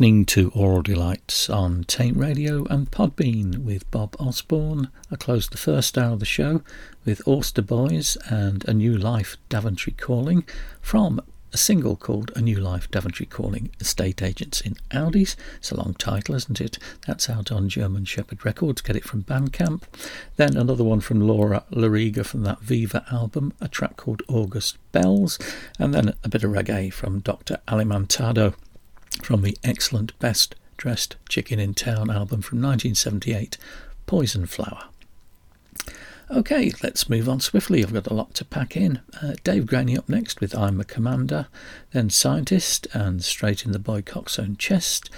Listening 0.00 0.24
to 0.24 0.50
Aural 0.52 0.82
Delights 0.82 1.50
on 1.50 1.84
Taint 1.84 2.16
Radio 2.16 2.64
and 2.70 2.90
Podbean 2.90 3.58
with 3.58 3.90
Bob 3.90 4.16
Osborne. 4.18 4.88
I 5.10 5.16
closed 5.16 5.52
the 5.52 5.58
first 5.58 5.98
hour 5.98 6.14
of 6.14 6.20
the 6.20 6.24
show 6.24 6.62
with 7.04 7.20
Auster 7.28 7.60
Boys 7.60 8.16
and 8.30 8.66
A 8.66 8.72
New 8.72 8.96
Life 8.96 9.36
Daventry 9.50 9.92
Calling 9.92 10.44
from 10.80 11.20
a 11.52 11.58
single 11.58 11.96
called 11.96 12.32
A 12.34 12.40
New 12.40 12.56
Life 12.56 12.90
Daventry 12.90 13.26
Calling 13.26 13.72
Estate 13.78 14.22
Agents 14.22 14.62
in 14.62 14.76
Audis. 14.90 15.36
It's 15.58 15.70
a 15.70 15.76
long 15.76 15.92
title, 15.98 16.34
isn't 16.34 16.62
it? 16.62 16.78
That's 17.06 17.28
out 17.28 17.52
on 17.52 17.68
German 17.68 18.06
Shepherd 18.06 18.42
Records. 18.42 18.80
Get 18.80 18.96
it 18.96 19.04
from 19.04 19.24
Bandcamp. 19.24 19.82
Then 20.36 20.56
another 20.56 20.82
one 20.82 21.00
from 21.00 21.20
Laura 21.20 21.64
Loriga 21.70 22.24
from 22.24 22.44
that 22.44 22.62
Vever 22.62 23.04
album, 23.12 23.52
a 23.60 23.68
track 23.68 23.98
called 23.98 24.22
August 24.28 24.78
Bells. 24.92 25.38
And 25.78 25.92
then 25.92 26.14
a 26.24 26.30
bit 26.30 26.42
of 26.42 26.52
reggae 26.52 26.90
from 26.90 27.20
Dr. 27.20 27.58
Alimantado 27.68 28.54
from 29.22 29.42
the 29.42 29.56
excellent 29.62 30.18
Best 30.18 30.54
Dressed 30.76 31.16
Chicken 31.28 31.58
in 31.58 31.74
Town 31.74 32.10
album 32.10 32.42
from 32.42 32.58
1978, 32.58 33.58
Poison 34.06 34.46
Flower. 34.46 34.84
Okay, 36.30 36.72
let's 36.80 37.08
move 37.08 37.28
on 37.28 37.40
swiftly. 37.40 37.82
I've 37.82 37.92
got 37.92 38.06
a 38.06 38.14
lot 38.14 38.34
to 38.34 38.44
pack 38.44 38.76
in. 38.76 39.00
Uh, 39.20 39.34
Dave 39.42 39.66
Graney 39.66 39.98
up 39.98 40.08
next 40.08 40.40
with 40.40 40.56
I'm 40.56 40.80
a 40.80 40.84
Commander, 40.84 41.48
then 41.90 42.08
Scientist 42.08 42.86
and 42.92 43.24
Straight 43.24 43.66
in 43.66 43.72
the 43.72 43.80
Boy 43.80 44.00
Coxsone 44.00 44.56
Chest, 44.56 45.10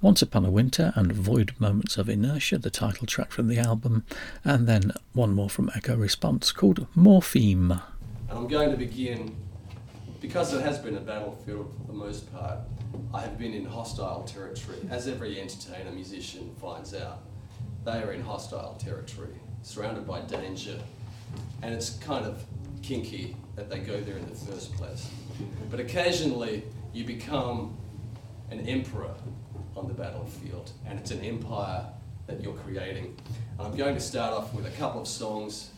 Once 0.00 0.22
Upon 0.22 0.44
a 0.44 0.50
Winter 0.50 0.92
and 0.94 1.12
Void 1.12 1.54
Moments 1.58 1.98
of 1.98 2.08
Inertia, 2.08 2.58
the 2.58 2.70
title 2.70 3.06
track 3.06 3.32
from 3.32 3.48
the 3.48 3.58
album, 3.58 4.04
and 4.44 4.68
then 4.68 4.92
one 5.12 5.32
more 5.34 5.50
from 5.50 5.72
Echo 5.74 5.96
Response 5.96 6.52
called 6.52 6.86
Morpheme. 6.96 7.82
And 8.28 8.38
I'm 8.38 8.46
going 8.46 8.70
to 8.70 8.76
begin, 8.76 9.34
because 10.20 10.52
it 10.52 10.62
has 10.62 10.78
been 10.78 10.96
a 10.96 11.00
battlefield 11.00 11.74
for 11.76 11.86
the 11.86 11.98
most 11.98 12.30
part, 12.32 12.58
I 13.14 13.20
have 13.22 13.38
been 13.38 13.54
in 13.54 13.64
hostile 13.64 14.22
territory, 14.24 14.78
as 14.90 15.08
every 15.08 15.40
entertainer 15.40 15.90
musician 15.90 16.54
finds 16.60 16.94
out. 16.94 17.22
They 17.84 18.02
are 18.02 18.12
in 18.12 18.20
hostile 18.20 18.74
territory, 18.74 19.34
surrounded 19.62 20.06
by 20.06 20.20
danger, 20.20 20.78
and 21.62 21.74
it's 21.74 21.90
kind 21.98 22.26
of 22.26 22.44
kinky 22.82 23.36
that 23.56 23.70
they 23.70 23.78
go 23.78 24.00
there 24.00 24.16
in 24.16 24.28
the 24.28 24.36
first 24.36 24.74
place. 24.74 25.08
But 25.70 25.80
occasionally, 25.80 26.64
you 26.92 27.04
become 27.04 27.76
an 28.50 28.60
emperor 28.68 29.14
on 29.76 29.88
the 29.88 29.94
battlefield, 29.94 30.72
and 30.86 30.98
it's 30.98 31.10
an 31.10 31.20
empire 31.24 31.86
that 32.26 32.42
you're 32.42 32.54
creating. 32.54 33.16
And 33.58 33.66
I'm 33.66 33.76
going 33.76 33.94
to 33.94 34.00
start 34.00 34.34
off 34.34 34.52
with 34.52 34.66
a 34.66 34.70
couple 34.70 35.00
of 35.00 35.08
songs 35.08 35.70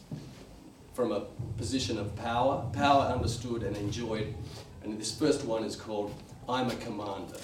from 0.94 1.12
a 1.12 1.20
position 1.56 1.98
of 1.98 2.14
power, 2.16 2.64
power 2.72 3.02
understood 3.02 3.62
and 3.62 3.76
enjoyed. 3.76 4.34
And 4.82 4.98
this 4.98 5.16
first 5.16 5.44
one 5.44 5.64
is 5.64 5.76
called 5.76 6.14
I'm 6.48 6.70
a 6.70 6.74
Commander. 6.76 7.38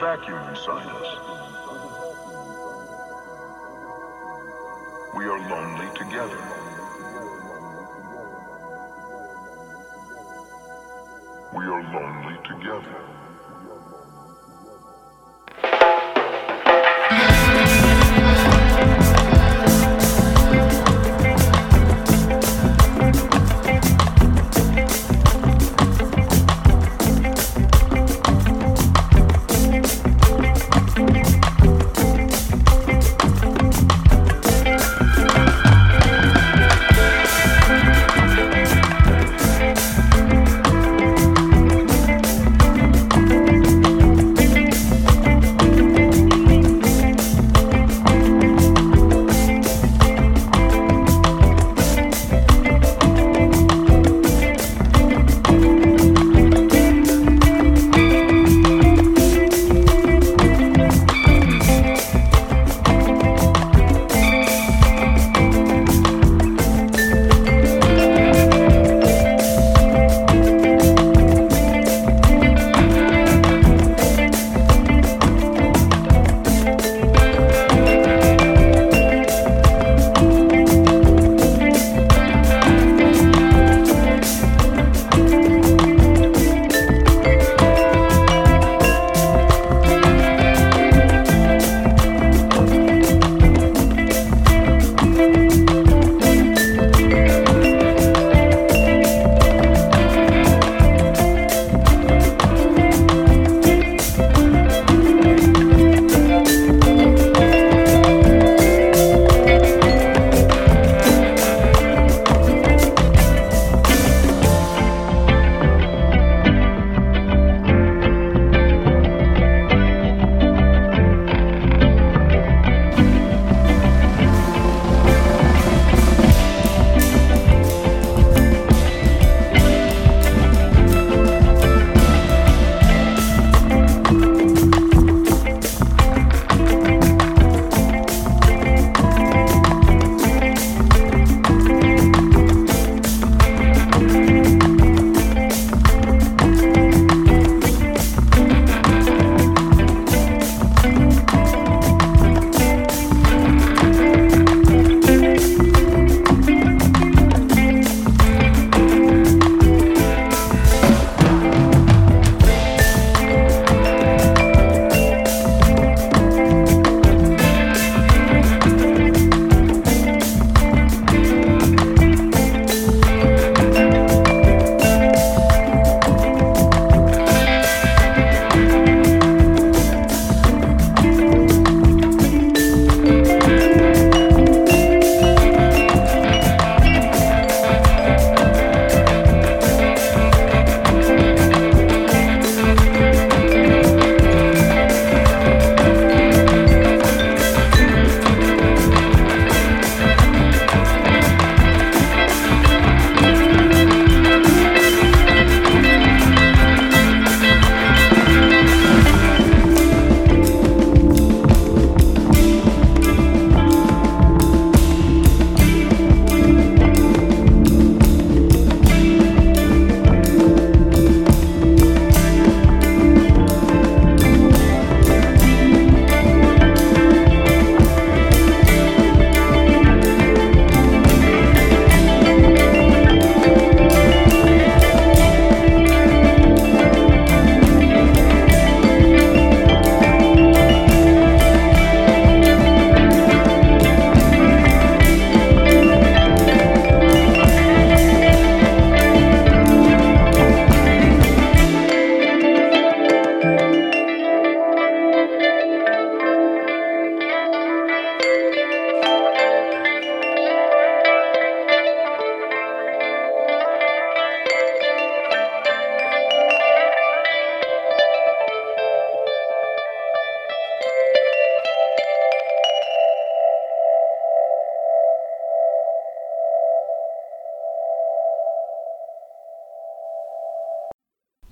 Vacuum 0.00 0.48
inside 0.48 0.97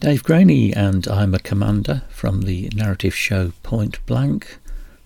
Dave 0.06 0.22
Graney 0.22 0.72
and 0.72 1.08
I'm 1.08 1.34
a 1.34 1.40
Commander 1.40 2.02
from 2.08 2.42
the 2.42 2.70
narrative 2.76 3.12
show 3.12 3.50
Point 3.64 4.06
Blank, 4.06 4.58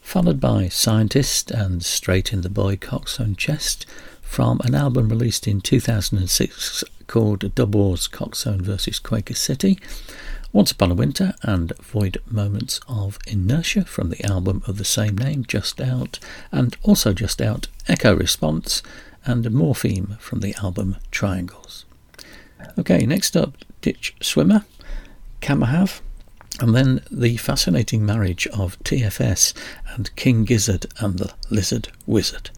followed 0.03 0.41
by 0.41 0.69
Scientist 0.69 1.51
and 1.51 1.83
Straight 1.83 2.35
in 2.35 2.43
the 2.43 2.51
Boy 2.51 2.77
Coxsone 2.77 3.35
Chest 3.35 3.87
from 4.21 4.61
an 4.63 4.75
album 4.75 5.09
released 5.09 5.49
in 5.49 5.63
2006 5.63 6.85
called 7.07 7.55
Dubwar's 7.55 8.09
Coxsone 8.09 8.61
vs. 8.61 8.99
Quaker 8.99 9.33
City, 9.33 9.79
Once 10.53 10.71
Upon 10.71 10.91
a 10.91 10.95
Winter 10.95 11.33
and 11.41 11.73
Void 11.79 12.19
Moments 12.31 12.79
of 12.87 13.19
Inertia 13.27 13.87
from 13.87 14.11
the 14.11 14.23
album 14.23 14.63
of 14.67 14.77
the 14.77 14.85
same 14.85 15.17
name 15.17 15.47
just 15.49 15.81
out, 15.81 16.19
and 16.53 16.77
also 16.83 17.15
just 17.15 17.41
out 17.41 17.69
Echo 17.89 18.15
Response 18.15 18.83
and 19.25 19.47
Morpheme 19.47 20.21
from 20.21 20.41
the 20.41 20.55
album 20.63 20.99
Triangles. 21.11 21.87
Okay, 22.79 23.07
next 23.07 23.35
up, 23.35 23.57
Ditch 23.81 24.15
Swimmer. 24.21 24.67
Kamahav. 25.41 26.01
And 26.61 26.75
then 26.75 27.03
the 27.11 27.37
fascinating 27.39 28.05
marriage 28.05 28.47
of 28.49 28.79
TFS 28.81 29.55
and 29.95 30.15
King 30.17 30.45
Gizzard 30.45 30.87
and 30.99 31.19
the 31.19 31.33
Lizard 31.49 31.89
Wizard. 32.07 32.51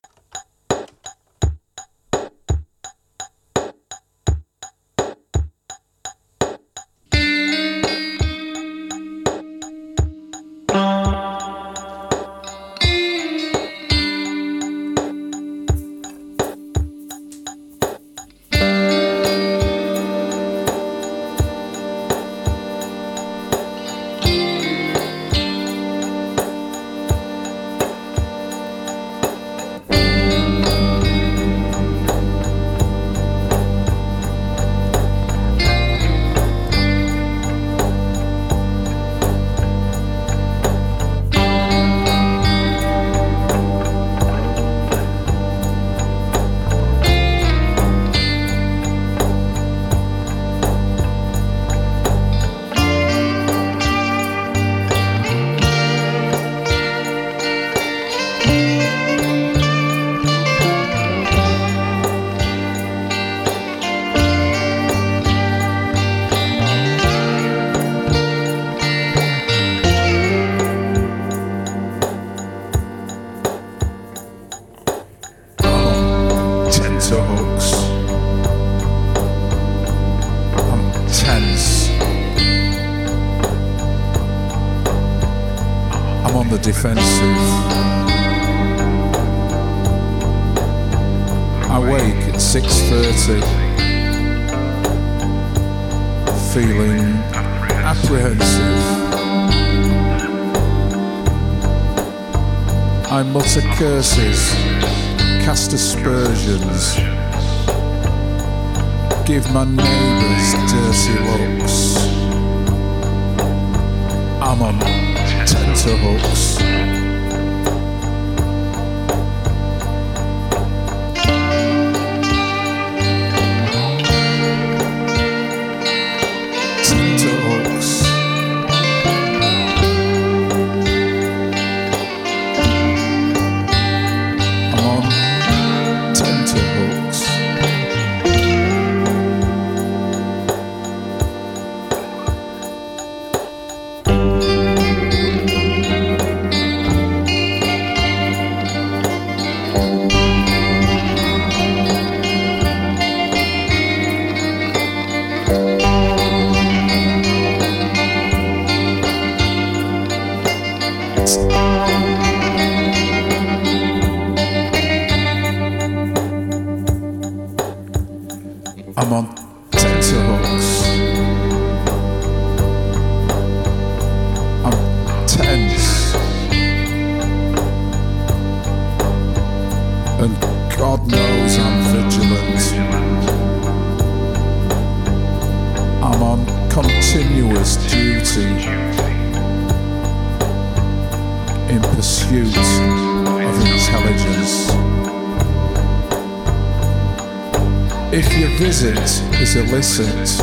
list. 199.71 200.41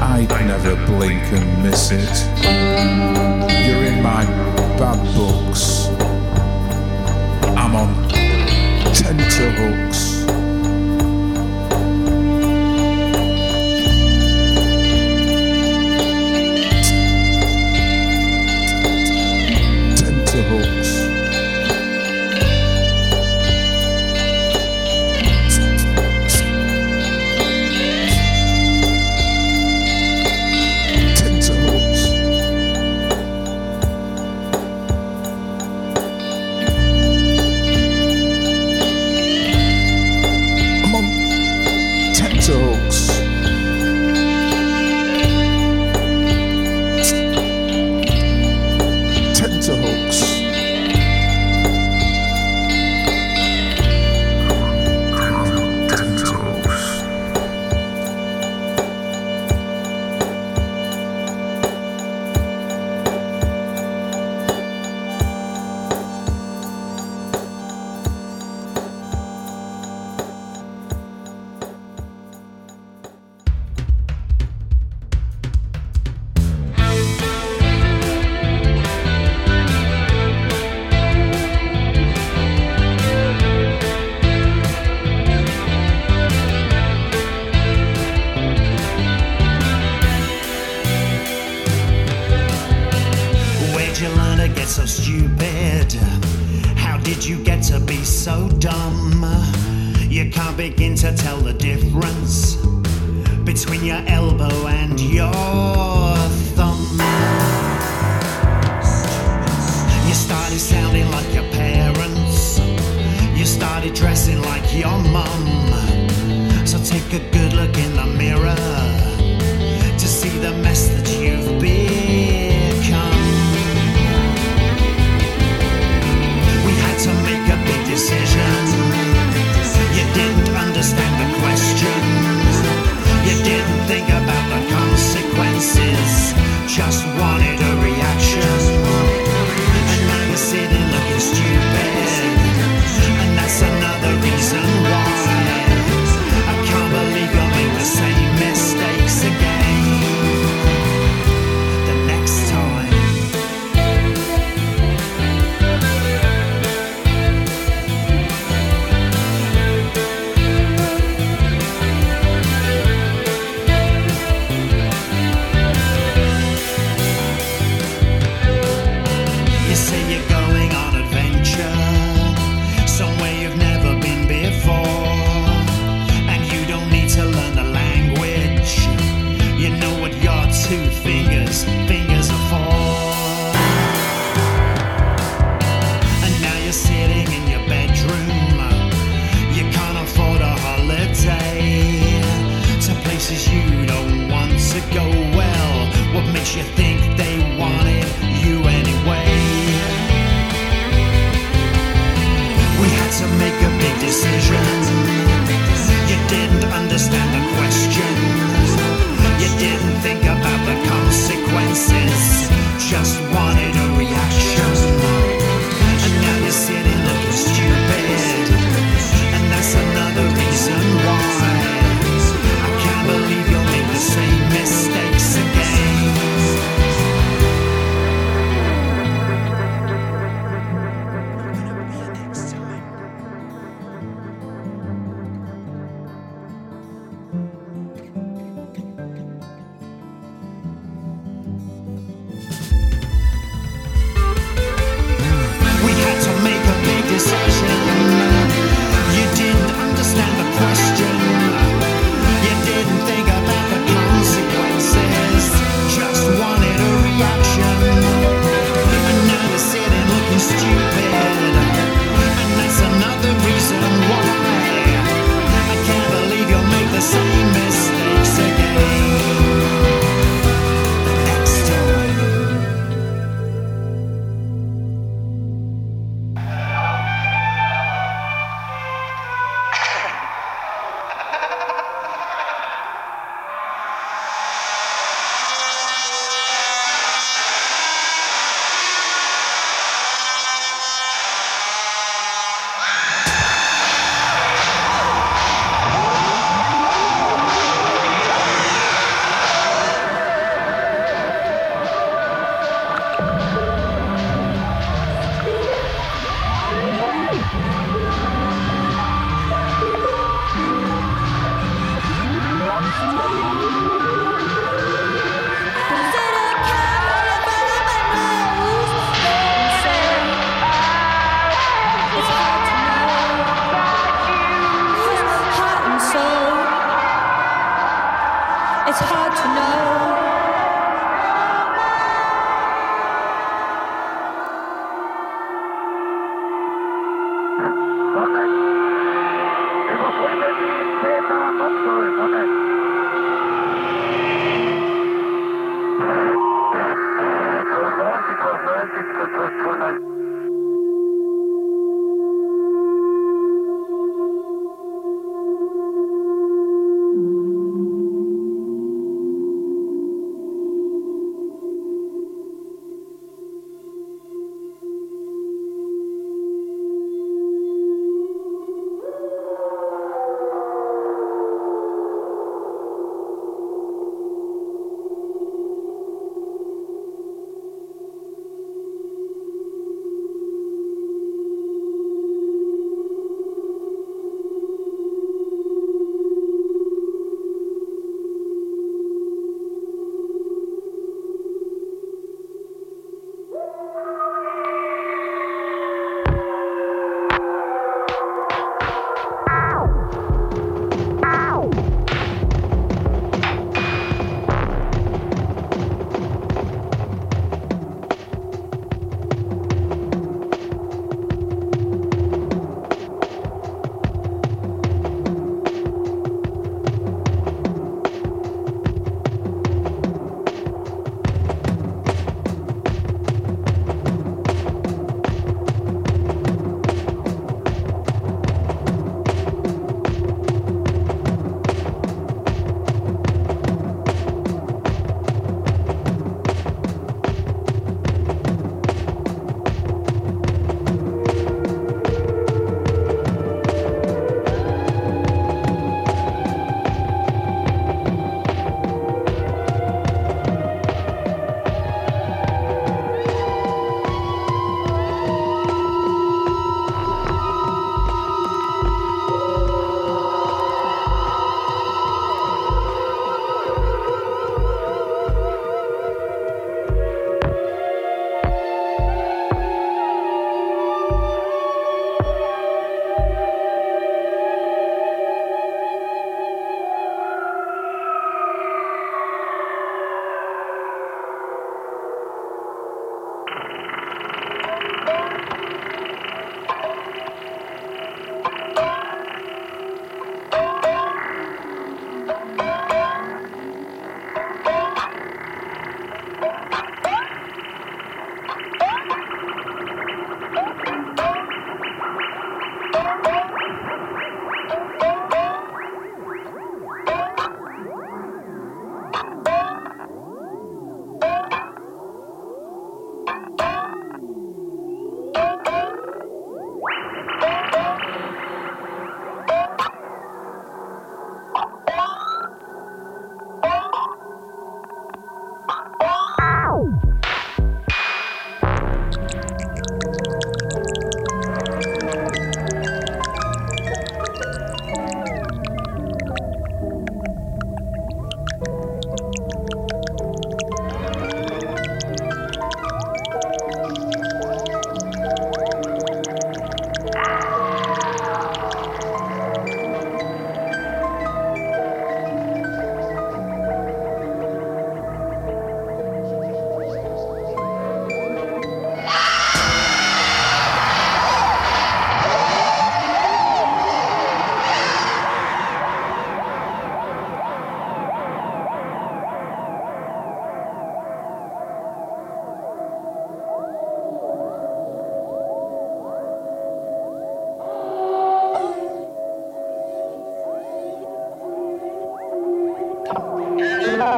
I'd 0.00 0.28
never 0.46 0.74
blink 0.86 1.22
and 1.32 1.62
miss 1.62 1.90
it. 1.92 2.16
You're 3.66 3.84
in 3.84 4.02
my 4.02 4.24
bad 4.78 4.98
books. 5.14 5.88
I'm 7.56 7.74
on 7.76 8.08
tenterhooks. 8.92 10.09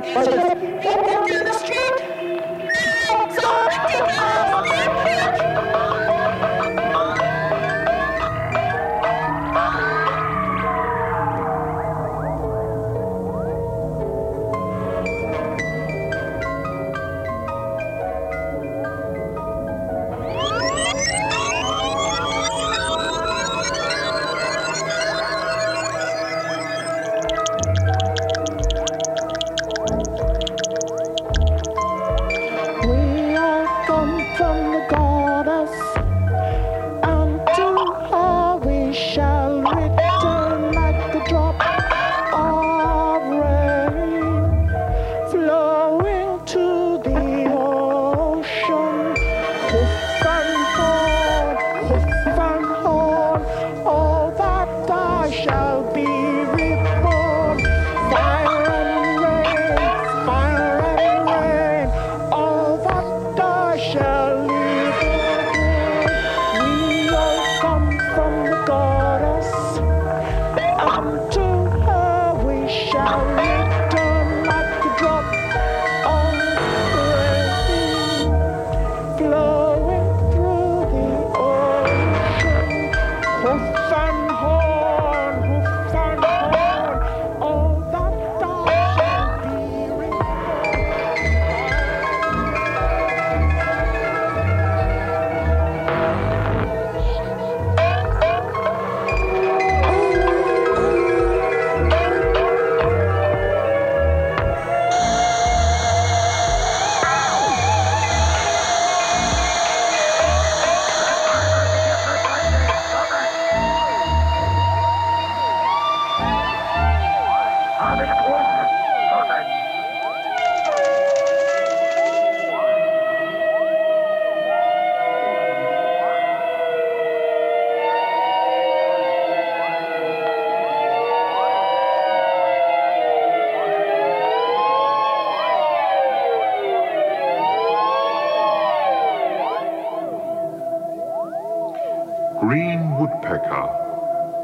perfect 0.02 0.41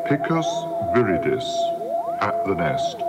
Picus 0.09 0.48
viridis, 0.94 1.44
at 2.22 2.35
the 2.47 2.55
nest. 2.55 3.07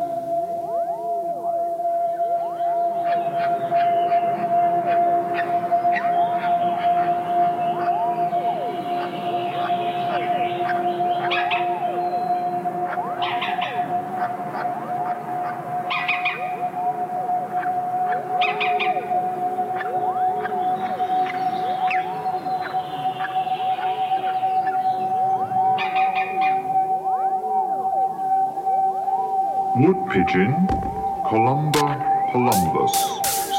Columba 30.30 31.97
palumbus 32.31 32.93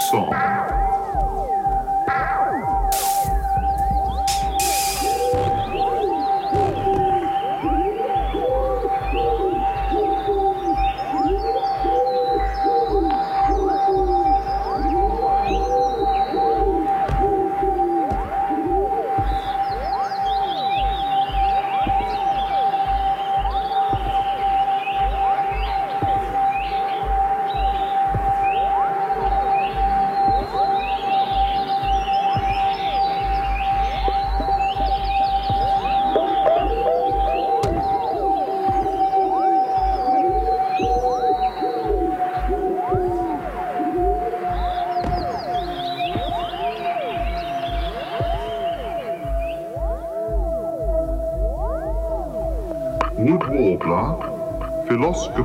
Song. 0.08 0.79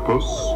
Marcos. 0.07 0.54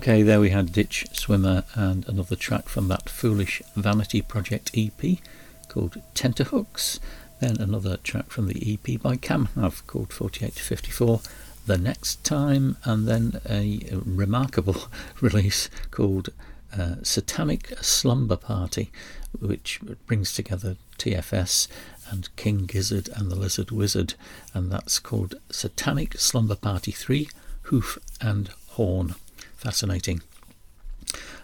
Okay, 0.00 0.22
there 0.22 0.40
we 0.40 0.48
had 0.48 0.72
Ditch 0.72 1.04
Swimmer 1.12 1.62
and 1.74 2.08
another 2.08 2.34
track 2.34 2.70
from 2.70 2.88
that 2.88 3.10
Foolish 3.10 3.60
Vanity 3.76 4.22
Project 4.22 4.70
EP 4.74 5.18
called 5.68 6.00
Tenterhooks. 6.14 7.00
Then 7.38 7.60
another 7.60 7.98
track 7.98 8.30
from 8.30 8.46
the 8.46 8.72
EP 8.72 8.98
by 8.98 9.16
Camhav 9.16 9.86
called 9.86 10.14
48 10.14 10.54
to 10.56 10.62
54 10.62 11.20
The 11.66 11.76
Next 11.76 12.24
Time. 12.24 12.78
And 12.84 13.06
then 13.06 13.42
a 13.46 13.82
remarkable 13.92 14.84
release 15.20 15.68
called 15.90 16.30
uh, 16.74 16.94
Satanic 17.02 17.76
Slumber 17.82 18.36
Party, 18.36 18.90
which 19.38 19.80
brings 20.06 20.32
together 20.32 20.76
TFS 20.96 21.68
and 22.08 22.34
King 22.36 22.64
Gizzard 22.64 23.10
and 23.14 23.30
the 23.30 23.36
Lizard 23.36 23.70
Wizard. 23.70 24.14
And 24.54 24.72
that's 24.72 24.98
called 24.98 25.34
Satanic 25.50 26.18
Slumber 26.18 26.56
Party 26.56 26.90
3 26.90 27.28
Hoof 27.64 27.98
and 28.22 28.48
Horn. 28.68 29.14
Fascinating. 29.60 30.22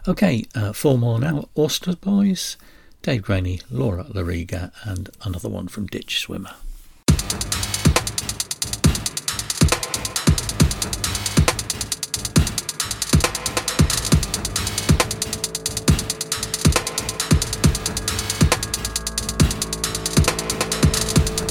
Okay, 0.09 0.47
uh, 0.55 0.73
four 0.73 0.97
more 0.97 1.21
now. 1.21 1.51
Oyster 1.59 1.95
Boys, 1.97 2.57
Dave 3.03 3.21
Graney, 3.21 3.61
Laura 3.71 4.05
Loriga, 4.05 4.73
and 4.85 5.11
another 5.23 5.51
one 5.51 5.69
from 5.69 5.87
Ditch 5.87 6.21
Swimmer. 6.21 6.55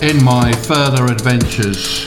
In 0.02 0.24
my 0.24 0.52
further 0.52 1.06
adventures 1.06 2.05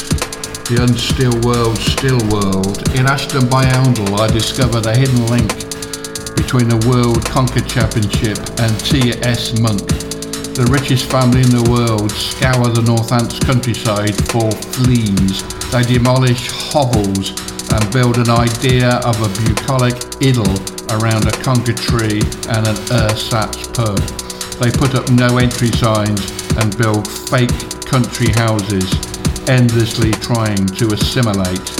the 0.68 0.84
unstill 0.84 1.32
world, 1.48 1.78
still 1.80 2.20
world. 2.28 2.76
In 2.92 3.08
Ashton 3.08 3.48
by 3.48 3.64
Oundle, 3.80 4.20
I 4.20 4.28
discovered 4.28 4.84
a 4.84 4.92
hidden 4.92 5.24
link 5.32 5.48
between 6.36 6.68
the 6.68 6.76
World 6.84 7.24
Conker 7.24 7.64
Championship 7.64 8.36
and 8.60 8.68
T.S. 8.84 9.56
Monk. 9.64 9.80
The 10.52 10.68
richest 10.68 11.08
family 11.08 11.40
in 11.40 11.48
the 11.56 11.64
world 11.72 12.12
scour 12.12 12.68
the 12.68 12.84
Northants 12.84 13.40
countryside 13.40 14.12
for 14.28 14.52
fleas. 14.76 15.40
They 15.72 15.88
demolish 15.88 16.52
hovels 16.52 17.32
and 17.72 17.80
build 17.88 18.20
an 18.20 18.28
idea 18.28 19.00
of 19.08 19.16
a 19.24 19.30
bucolic 19.40 19.96
idyll 20.20 20.52
around 21.00 21.24
a 21.24 21.34
conker 21.40 21.72
tree 21.72 22.20
and 22.52 22.68
an 22.68 22.76
ersatz 22.92 23.72
pub. 23.72 23.96
They 24.60 24.68
put 24.68 24.92
up 24.92 25.08
no 25.16 25.40
entry 25.40 25.72
signs 25.72 26.20
and 26.60 26.76
build 26.76 27.08
fake 27.08 27.56
country 27.88 28.28
houses 28.36 28.84
endlessly 29.48 30.10
trying 30.10 30.66
to 30.66 30.92
assimilate. 30.92 31.70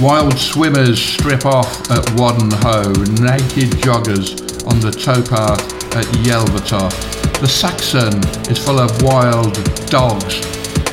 Wild 0.00 0.38
swimmers 0.38 1.02
strip 1.02 1.44
off 1.44 1.90
at 1.90 2.08
Wadden 2.14 2.52
Hoe, 2.62 2.92
naked 3.20 3.70
joggers 3.82 4.38
on 4.66 4.78
the 4.78 4.92
towpath 4.92 5.60
at 5.96 6.06
Yelvertoft. 6.22 7.40
The 7.40 7.48
Saxon 7.48 8.22
is 8.48 8.58
full 8.64 8.78
of 8.78 9.02
wild 9.02 9.54
dogs, 9.86 10.40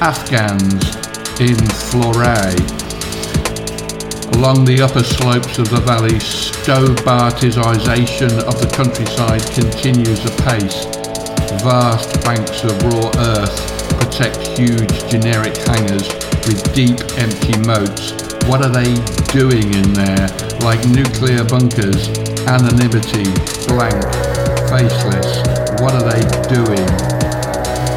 Afghans 0.01 0.95
in 1.39 1.55
Floray. 1.89 2.55
Along 4.37 4.65
the 4.65 4.81
upper 4.81 5.03
slopes 5.03 5.59
of 5.59 5.69
the 5.69 5.81
valley, 5.81 6.19
Stobartisation 6.19 8.39
of 8.39 8.59
the 8.59 8.67
countryside 8.75 9.45
continues 9.53 10.25
apace. 10.25 10.85
Vast 11.61 12.23
banks 12.23 12.63
of 12.63 12.81
raw 12.83 13.11
earth 13.17 13.80
protect 14.01 14.57
huge 14.57 14.89
generic 15.09 15.55
hangars 15.69 16.09
with 16.49 16.57
deep 16.73 16.97
empty 17.21 17.53
moats. 17.61 18.17
What 18.49 18.65
are 18.65 18.73
they 18.73 18.97
doing 19.29 19.69
in 19.77 19.93
there? 19.93 20.27
Like 20.65 20.81
nuclear 20.89 21.45
bunkers, 21.45 22.09
anonymity, 22.49 23.29
blank, 23.69 24.01
faceless. 24.73 25.29
What 25.81 25.93
are 25.93 26.05
they 26.09 26.23
doing? 26.49 26.87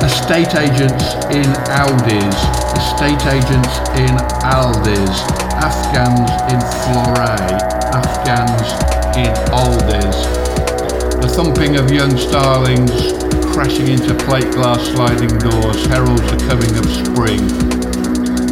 Estate 0.05 0.53
agents 0.61 1.17
in 1.33 1.49
Audis, 1.73 2.37
estate 2.77 3.25
agents 3.33 3.73
in 3.97 4.13
Aldis, 4.45 5.17
Afghans 5.65 6.29
in 6.53 6.61
Floray, 6.85 7.49
Afghans 7.97 8.69
in 9.17 9.33
Aldis. 9.53 10.74
The 11.25 11.43
thumping 11.43 11.77
of 11.77 11.91
young 11.91 12.19
starlings 12.19 12.93
crashing 13.55 13.89
into 13.89 14.13
plate 14.27 14.53
glass 14.53 14.79
sliding 14.93 15.33
doors 15.39 15.87
heralds 15.87 16.21
the 16.21 16.37
coming 16.45 16.77
of 16.77 16.85
spring. 16.85 17.41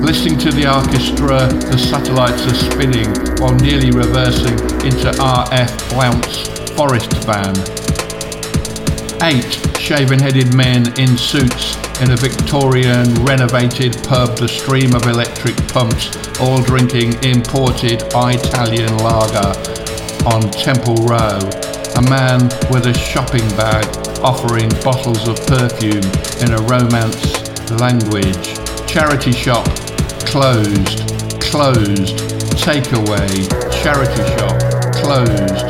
Listening 0.01 0.39
to 0.39 0.51
the 0.51 0.73
orchestra, 0.73 1.53
the 1.69 1.77
satellites 1.77 2.47
are 2.47 2.73
spinning 2.73 3.13
while 3.37 3.55
nearly 3.57 3.91
reversing 3.91 4.57
into 4.89 5.13
RF 5.21 5.91
Blount's 5.93 6.49
Forest 6.73 7.13
Van. 7.29 7.53
Eight 9.21 9.53
shaven-headed 9.79 10.55
men 10.55 10.99
in 10.99 11.19
suits 11.19 11.77
in 12.01 12.13
a 12.13 12.17
Victorian 12.17 13.13
renovated 13.23 14.03
pub, 14.09 14.39
the 14.39 14.49
stream 14.49 14.95
of 14.95 15.05
electric 15.05 15.57
pumps, 15.69 16.09
all 16.41 16.63
drinking 16.63 17.23
imported 17.23 18.01
Italian 18.17 18.97
lager 18.97 19.53
on 20.25 20.51
Temple 20.53 20.97
Row. 21.05 21.72
A 22.03 22.11
man 22.11 22.43
with 22.71 22.87
a 22.87 22.95
shopping 22.95 23.47
bag 23.51 23.87
offering 24.25 24.69
bottles 24.83 25.29
of 25.29 25.37
perfume 25.47 26.03
in 26.43 26.51
a 26.53 26.61
romance 26.67 27.23
language. 27.79 28.59
Charity 28.89 29.31
shop 29.31 29.65
closed, 30.27 30.99
closed. 31.41 32.17
Takeaway, 32.59 33.31
charity 33.83 34.25
shop 34.35 34.59
closed, 34.99 35.69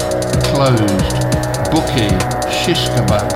closed. 0.48 1.16
Bookie, 1.70 2.16
shish 2.48 2.88
kebab 2.96 3.28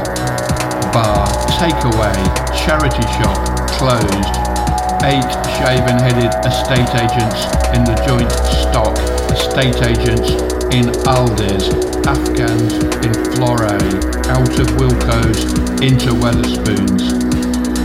bar, 0.93 1.27
takeaway, 1.59 2.17
charity 2.57 3.05
shop 3.19 3.37
closed. 3.77 4.37
Eight 5.05 5.33
shaven-headed 5.59 6.33
estate 6.47 6.95
agents 6.97 7.45
in 7.77 7.85
the 7.85 7.97
joint 8.07 8.33
stock, 8.33 8.97
estate 9.31 9.83
agents 9.83 10.56
in 10.77 10.93
Aldi's, 11.09 11.73
Afghans 12.05 12.75
in 13.01 13.13
Florey, 13.33 13.81
out 14.29 14.59
of 14.61 14.69
Wilko's 14.77 15.41
into 15.81 16.13
Wetherspoons. 16.13 17.17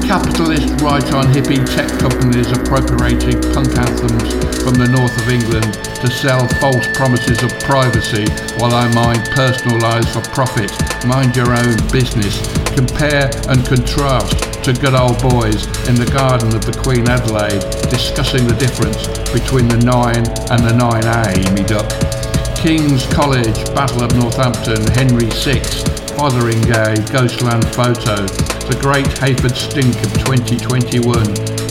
Capitalist 0.05 0.67
right-on 0.81 1.23
hippie 1.31 1.63
tech 1.73 1.87
companies 1.99 2.51
appropriating 2.51 3.39
punk 3.55 3.71
anthems 3.79 4.35
from 4.59 4.75
the 4.75 4.91
north 4.91 5.15
of 5.23 5.29
England 5.29 5.71
to 6.03 6.11
sell 6.11 6.45
false 6.59 6.85
promises 6.91 7.41
of 7.43 7.57
privacy 7.63 8.27
while 8.59 8.75
I 8.75 8.91
mine 8.93 9.23
personal 9.31 9.79
lives 9.79 10.11
for 10.11 10.21
profit. 10.35 10.69
Mind 11.07 11.33
your 11.33 11.55
own 11.55 11.77
business. 11.95 12.43
Compare 12.75 13.31
and 13.47 13.65
contrast 13.65 14.35
to 14.65 14.73
good 14.73 14.95
old 14.95 15.15
boys 15.21 15.63
in 15.87 15.95
the 15.95 16.11
garden 16.11 16.53
of 16.53 16.65
the 16.65 16.77
Queen 16.83 17.07
Adelaide 17.07 17.63
discussing 17.87 18.45
the 18.47 18.55
difference 18.59 19.07
between 19.31 19.69
the 19.69 19.79
9 19.79 20.17
and 20.51 20.59
the 20.59 20.75
9A, 20.75 21.55
me 21.55 21.63
duck. 21.63 22.20
King's 22.61 23.07
College, 23.07 23.57
Battle 23.73 24.03
of 24.03 24.13
Northampton, 24.13 24.85
Henry 24.93 25.25
VI, 25.41 25.65
Fotheringay, 26.13 26.93
Ghostland 27.11 27.65
Photo, 27.73 28.21
The 28.69 28.77
Great 28.77 29.09
Hayford 29.17 29.57
Stink 29.57 29.97
of 30.05 30.13
2021, 30.29 31.01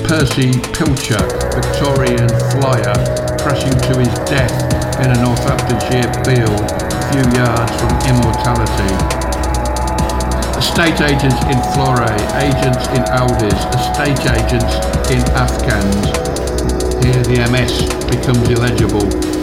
Percy 0.02 0.50
Pilcher, 0.74 1.22
Victorian 1.54 2.26
Flyer, 2.50 2.98
crashing 3.38 3.70
to 3.70 4.02
his 4.02 4.10
death 4.26 4.50
in 4.98 5.14
a 5.14 5.18
Northamptonshire 5.22 6.10
field 6.26 6.58
a 6.58 7.00
few 7.14 7.22
yards 7.38 7.70
from 7.78 7.94
immortality. 8.10 8.90
Estate 10.58 10.98
agents 11.06 11.38
in 11.46 11.62
Florey, 11.70 12.18
agents 12.42 12.90
in 12.98 13.06
Aldis, 13.14 13.62
estate 13.78 14.26
agents 14.26 14.74
in 15.06 15.22
Afghans. 15.38 16.10
Here 16.98 17.22
the 17.22 17.46
MS 17.46 17.86
becomes 18.10 18.42
illegible. 18.50 19.39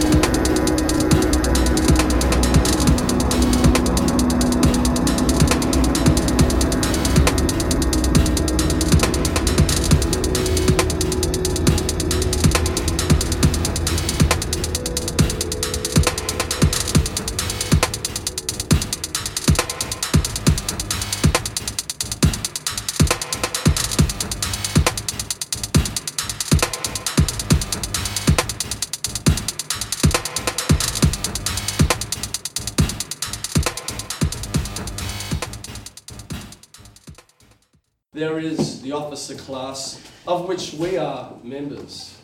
Officer 39.28 39.44
class, 39.44 40.00
of 40.26 40.48
which 40.48 40.74
we 40.74 40.98
are 40.98 41.34
members. 41.44 42.18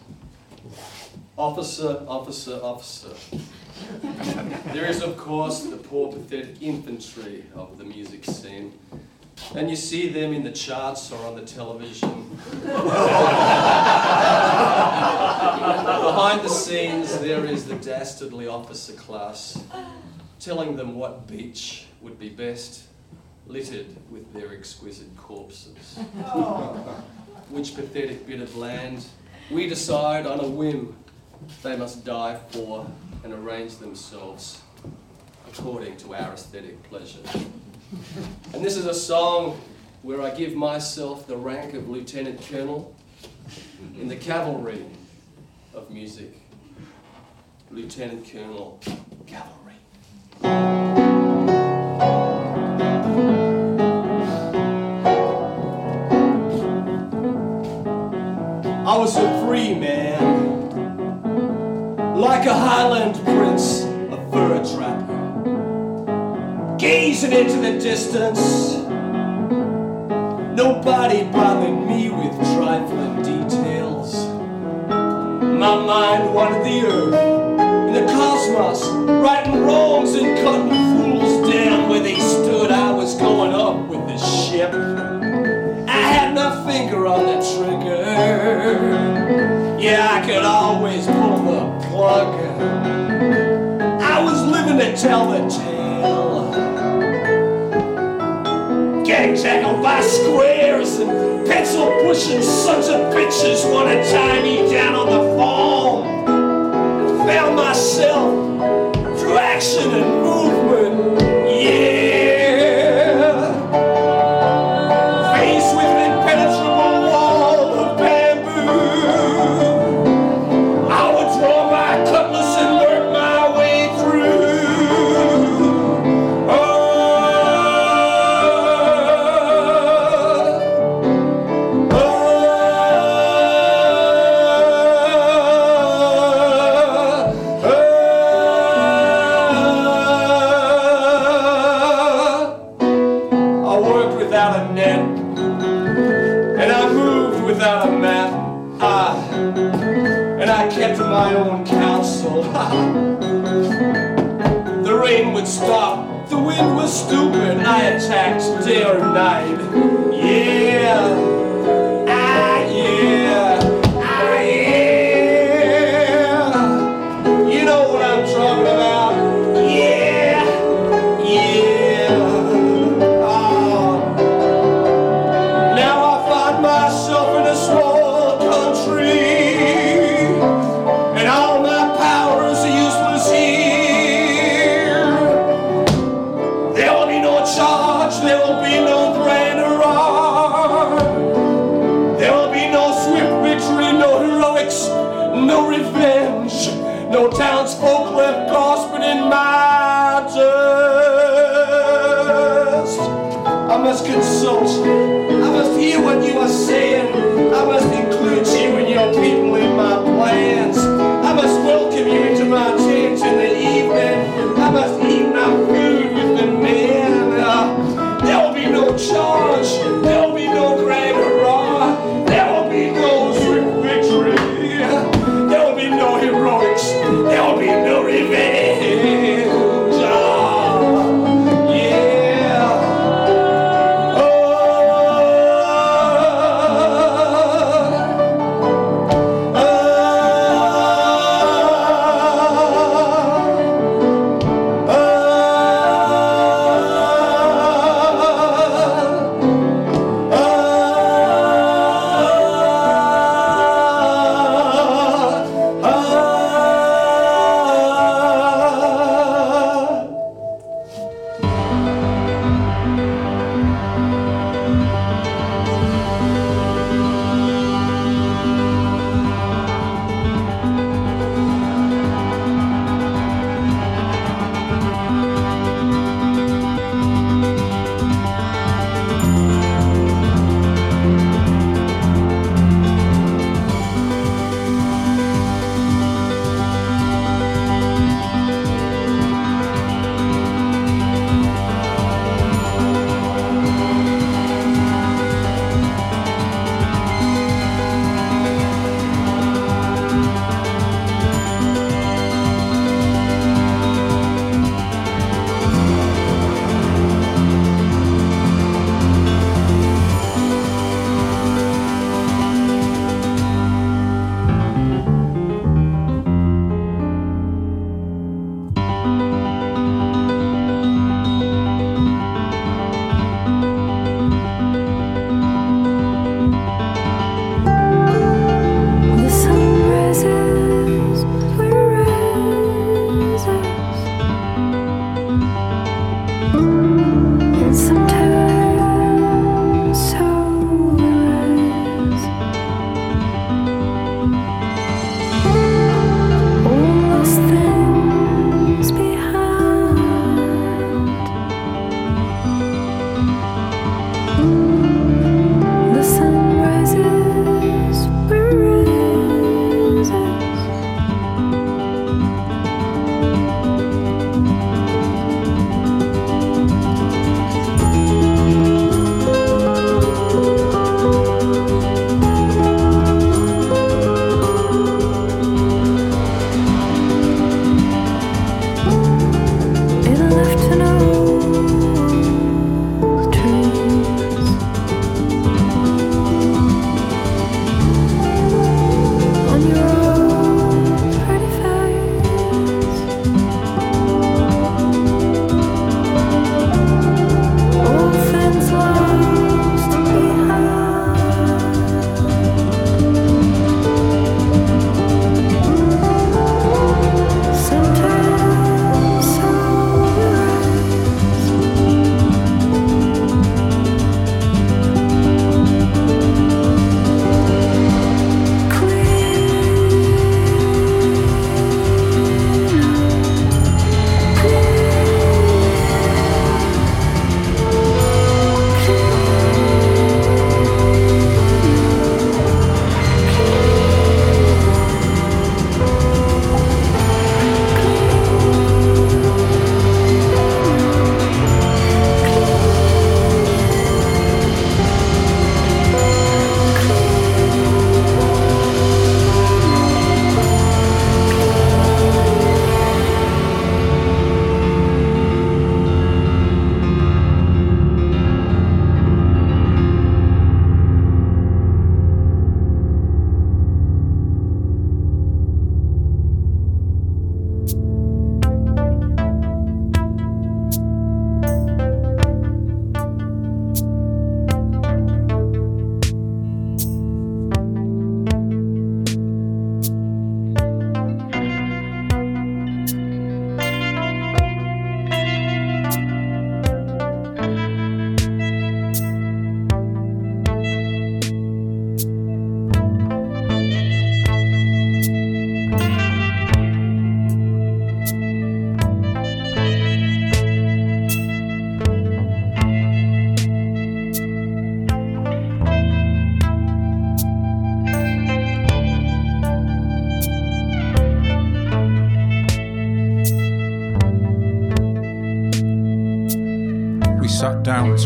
Officer, 1.38 2.02
officer, 2.08 2.58
officer. 2.64 3.10
There 4.72 4.86
is, 4.86 5.02
of 5.02 5.18
course, 5.18 5.64
the 5.64 5.76
poor, 5.76 6.14
pathetic 6.14 6.62
infantry 6.62 7.44
of 7.56 7.78
the 7.78 7.84
music 7.84 8.24
scene. 8.24 8.80
And 9.54 9.70
you 9.70 9.76
see 9.76 10.08
them 10.10 10.32
in 10.32 10.44
the 10.44 10.52
charts 10.52 11.12
or 11.12 11.26
on 11.26 11.36
the 11.36 11.42
television. 11.42 12.30
Behind 16.06 16.42
the 16.42 16.48
scenes, 16.50 17.20
there 17.20 17.44
is 17.46 17.66
the 17.66 17.76
dastardly 17.76 18.48
officer 18.48 18.94
class, 18.94 19.62
telling 20.40 20.78
them 20.78 20.96
what 20.96 21.28
beach 21.28 21.88
would 22.02 22.18
be 22.18 22.30
best, 22.30 22.84
littered 23.48 23.88
with 24.10 24.32
their 24.34 24.54
exquisite 24.54 25.16
corpses. 25.18 26.00
Oh. 26.26 27.04
Which 27.50 27.76
pathetic 27.76 28.26
bit 28.26 28.40
of 28.42 28.56
land 28.56 29.06
we 29.52 29.68
decide 29.68 30.26
on 30.26 30.40
a 30.40 30.48
whim 30.48 30.96
they 31.62 31.76
must 31.76 32.06
die 32.06 32.40
for 32.50 32.88
and 33.24 33.34
arrange 33.34 33.78
themselves 33.78 34.62
according 35.48 35.98
to 35.98 36.16
our 36.16 36.34
aesthetic 36.34 36.82
pleasure. 36.84 37.20
And 38.54 38.64
this 38.64 38.78
is 38.78 38.86
a 38.86 38.94
song 38.94 39.60
where 40.02 40.22
I 40.22 40.32
give 40.32 40.56
myself 40.56 41.28
the 41.28 41.38
rank 41.38 41.74
of 41.74 41.90
lieutenant 41.90 42.42
colonel 42.42 42.96
in 44.00 44.08
the 44.08 44.16
cavalry 44.16 44.86
of 45.74 45.90
music. 45.92 46.34
Lieutenant 47.72 48.30
colonel, 48.30 48.80
cavalry. 49.28 51.03
I 58.94 58.98
was 58.98 59.18
a 59.18 59.28
free 59.44 59.74
man, 59.74 60.70
like 62.16 62.46
a 62.46 62.54
Highland 62.54 63.16
prince, 63.26 63.82
a 63.82 64.18
fur 64.32 64.64
trapper, 64.64 66.76
gazing 66.78 67.32
into 67.32 67.58
the 67.58 67.80
distance. 67.80 68.76
Nobody 70.56 71.24
bothered 71.24 71.88
me 71.88 72.12
with 72.12 72.36
trifling 72.56 73.24
details. 73.24 74.28
My 74.88 75.76
mind 75.76 76.32
wanted 76.32 76.64
the 76.64 76.86
earth 76.86 77.16
and 77.16 77.96
the 77.96 78.06
cosmos, 78.14 78.88
righting 79.24 79.64
wrongs 79.64 80.14
and 80.14 80.38
cutting 80.38 80.70
fools 80.70 81.50
down 81.52 81.90
where 81.90 82.00
they 82.00 82.20
stood. 82.20 82.70
I 82.70 82.92
was 82.92 83.16
going 83.16 83.54
up 83.54 83.90
with 83.90 84.08
the 84.08 84.20
ship. 84.20 84.72
Finger 86.74 87.06
on 87.06 87.26
the 87.28 87.38
trigger. 87.54 88.02
Yeah, 89.80 90.08
I 90.10 90.26
could 90.26 90.42
always 90.44 91.06
pull 91.06 91.38
the 91.46 91.88
plug. 91.88 92.34
I 94.02 94.24
was 94.24 94.42
living 94.42 94.80
to 94.80 94.98
tell 94.98 95.30
the 95.30 95.48
tale. 95.48 96.52
Gang 99.06 99.36
tackled 99.36 99.84
by 99.84 100.02
squares 100.02 100.98
and 100.98 101.46
pencil 101.46 101.92
pushing 102.02 102.42
sons 102.42 102.88
of 102.88 103.14
bitches 103.14 103.72
wanna 103.72 104.04
tie 104.10 104.42
me 104.42 104.68
down 104.72 104.96
on 104.96 105.06
the 105.12 105.38
farm. 105.38 106.08
Found 107.28 107.56
myself 107.56 108.34
through 109.20 109.38
action 109.38 109.92
and 109.92 110.24
movement. 110.24 111.22
Yeah. 111.52 112.13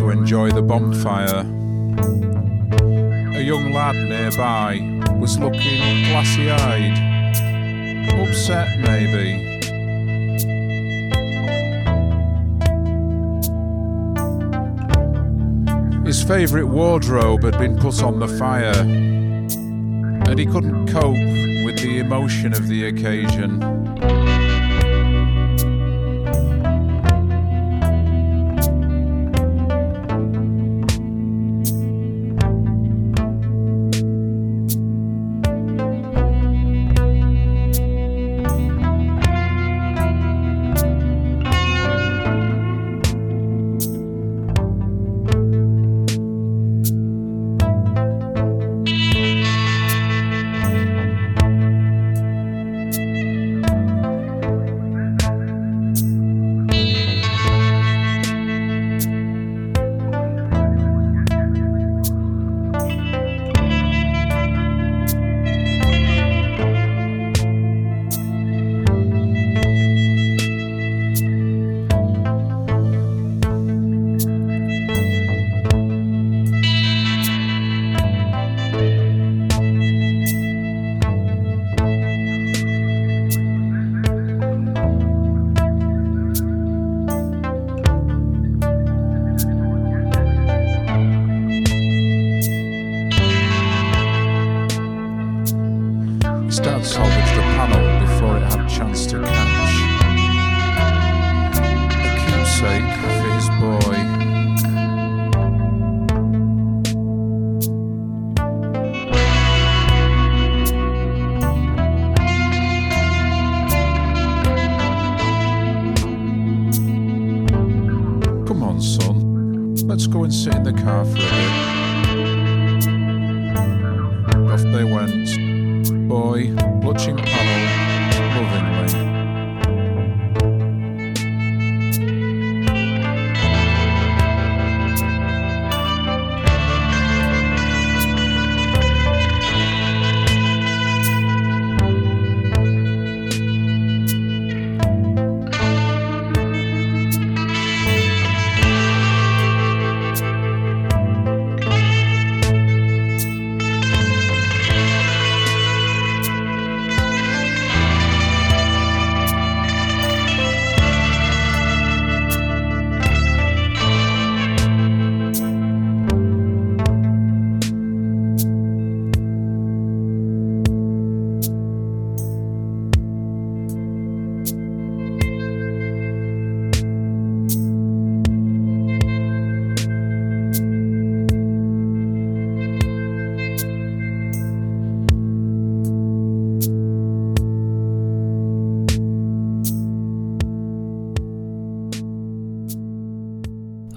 Enjoy 0.09 0.51
the 0.51 0.61
bonfire. 0.61 1.45
A 3.35 3.41
young 3.41 3.71
lad 3.71 3.95
nearby 3.95 4.79
was 5.19 5.38
looking 5.38 6.05
glassy 6.09 6.49
eyed, 6.49 6.97
upset 8.19 8.79
maybe. 8.79 9.43
His 16.05 16.23
favourite 16.23 16.67
wardrobe 16.67 17.43
had 17.43 17.57
been 17.57 17.77
put 17.77 18.01
on 18.01 18.19
the 18.19 18.27
fire, 18.27 18.79
and 18.81 20.39
he 20.39 20.45
couldn't 20.45 20.88
cope 20.88 21.17
with 21.65 21.79
the 21.79 21.99
emotion 21.99 22.53
of 22.53 22.67
the 22.67 22.85
occasion. 22.85 23.77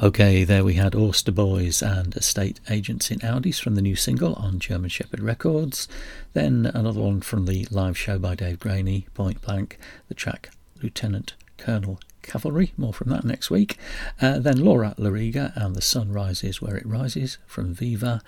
Okay, 0.02 0.44
there 0.44 0.64
we 0.64 0.74
had 0.74 0.94
Auster 0.94 1.30
Boys 1.30 1.82
and 1.82 2.16
Estate 2.16 2.58
Agents 2.70 3.10
in 3.10 3.18
Audis 3.18 3.60
from 3.60 3.74
the 3.74 3.82
new 3.82 3.94
single 3.94 4.32
on 4.36 4.58
German 4.58 4.88
Shepherd 4.88 5.20
Records. 5.20 5.88
Then 6.32 6.70
another 6.72 7.02
one 7.02 7.20
from 7.20 7.44
the 7.44 7.66
live 7.70 7.98
show 7.98 8.18
by 8.18 8.34
Dave 8.34 8.58
Graney, 8.58 9.08
Point 9.12 9.42
Blank, 9.42 9.78
the 10.08 10.14
track 10.14 10.52
Lieutenant 10.82 11.34
Colonel 11.58 12.00
Cavalry. 12.22 12.72
More 12.78 12.94
from 12.94 13.10
that 13.10 13.24
next 13.24 13.50
week. 13.50 13.76
Uh, 14.22 14.38
then 14.38 14.64
Laura 14.64 14.94
Loriga 14.96 15.54
and 15.54 15.76
The 15.76 15.82
Sun 15.82 16.12
Rises 16.12 16.62
Where 16.62 16.78
It 16.78 16.86
Rises 16.86 17.36
from 17.46 17.74
Vever. 17.74 18.22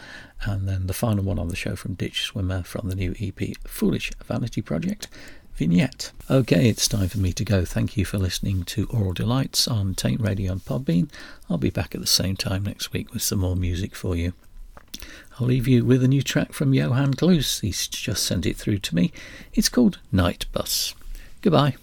And 0.44 0.68
then 0.68 0.88
the 0.88 0.92
final 0.92 1.24
one 1.24 1.38
on 1.38 1.48
the 1.48 1.56
show 1.56 1.74
from 1.74 1.94
Ditch 1.94 2.20
Swimmer 2.24 2.64
from 2.64 2.90
the 2.90 2.96
new 2.96 3.14
EP 3.18 3.56
Foolish 3.66 4.12
Vanity 4.26 4.60
Project 4.60 5.08
vignette. 5.54 6.12
Okay, 6.30 6.68
it's 6.68 6.88
time 6.88 7.08
for 7.08 7.18
me 7.18 7.32
to 7.32 7.44
go. 7.44 7.64
Thank 7.64 7.96
you 7.96 8.04
for 8.04 8.18
listening 8.18 8.64
to 8.64 8.86
Aural 8.86 9.14
Delights 9.14 9.68
on 9.68 9.94
Taint 9.94 10.20
Radio 10.20 10.52
and 10.52 10.64
Podbean. 10.64 11.10
I'll 11.48 11.58
be 11.58 11.70
back 11.70 11.94
at 11.94 12.00
the 12.00 12.06
same 12.06 12.36
time 12.36 12.64
next 12.64 12.92
week 12.92 13.12
with 13.12 13.22
some 13.22 13.40
more 13.40 13.56
music 13.56 13.94
for 13.94 14.16
you. 14.16 14.32
I'll 15.38 15.46
leave 15.46 15.68
you 15.68 15.84
with 15.84 16.02
a 16.02 16.08
new 16.08 16.22
track 16.22 16.52
from 16.52 16.74
Johan 16.74 17.14
Kloos. 17.14 17.60
He's 17.60 17.88
just 17.88 18.24
sent 18.24 18.46
it 18.46 18.56
through 18.56 18.78
to 18.78 18.94
me. 18.94 19.12
It's 19.52 19.68
called 19.68 19.98
Night 20.10 20.46
Bus. 20.52 20.94
Goodbye. 21.40 21.76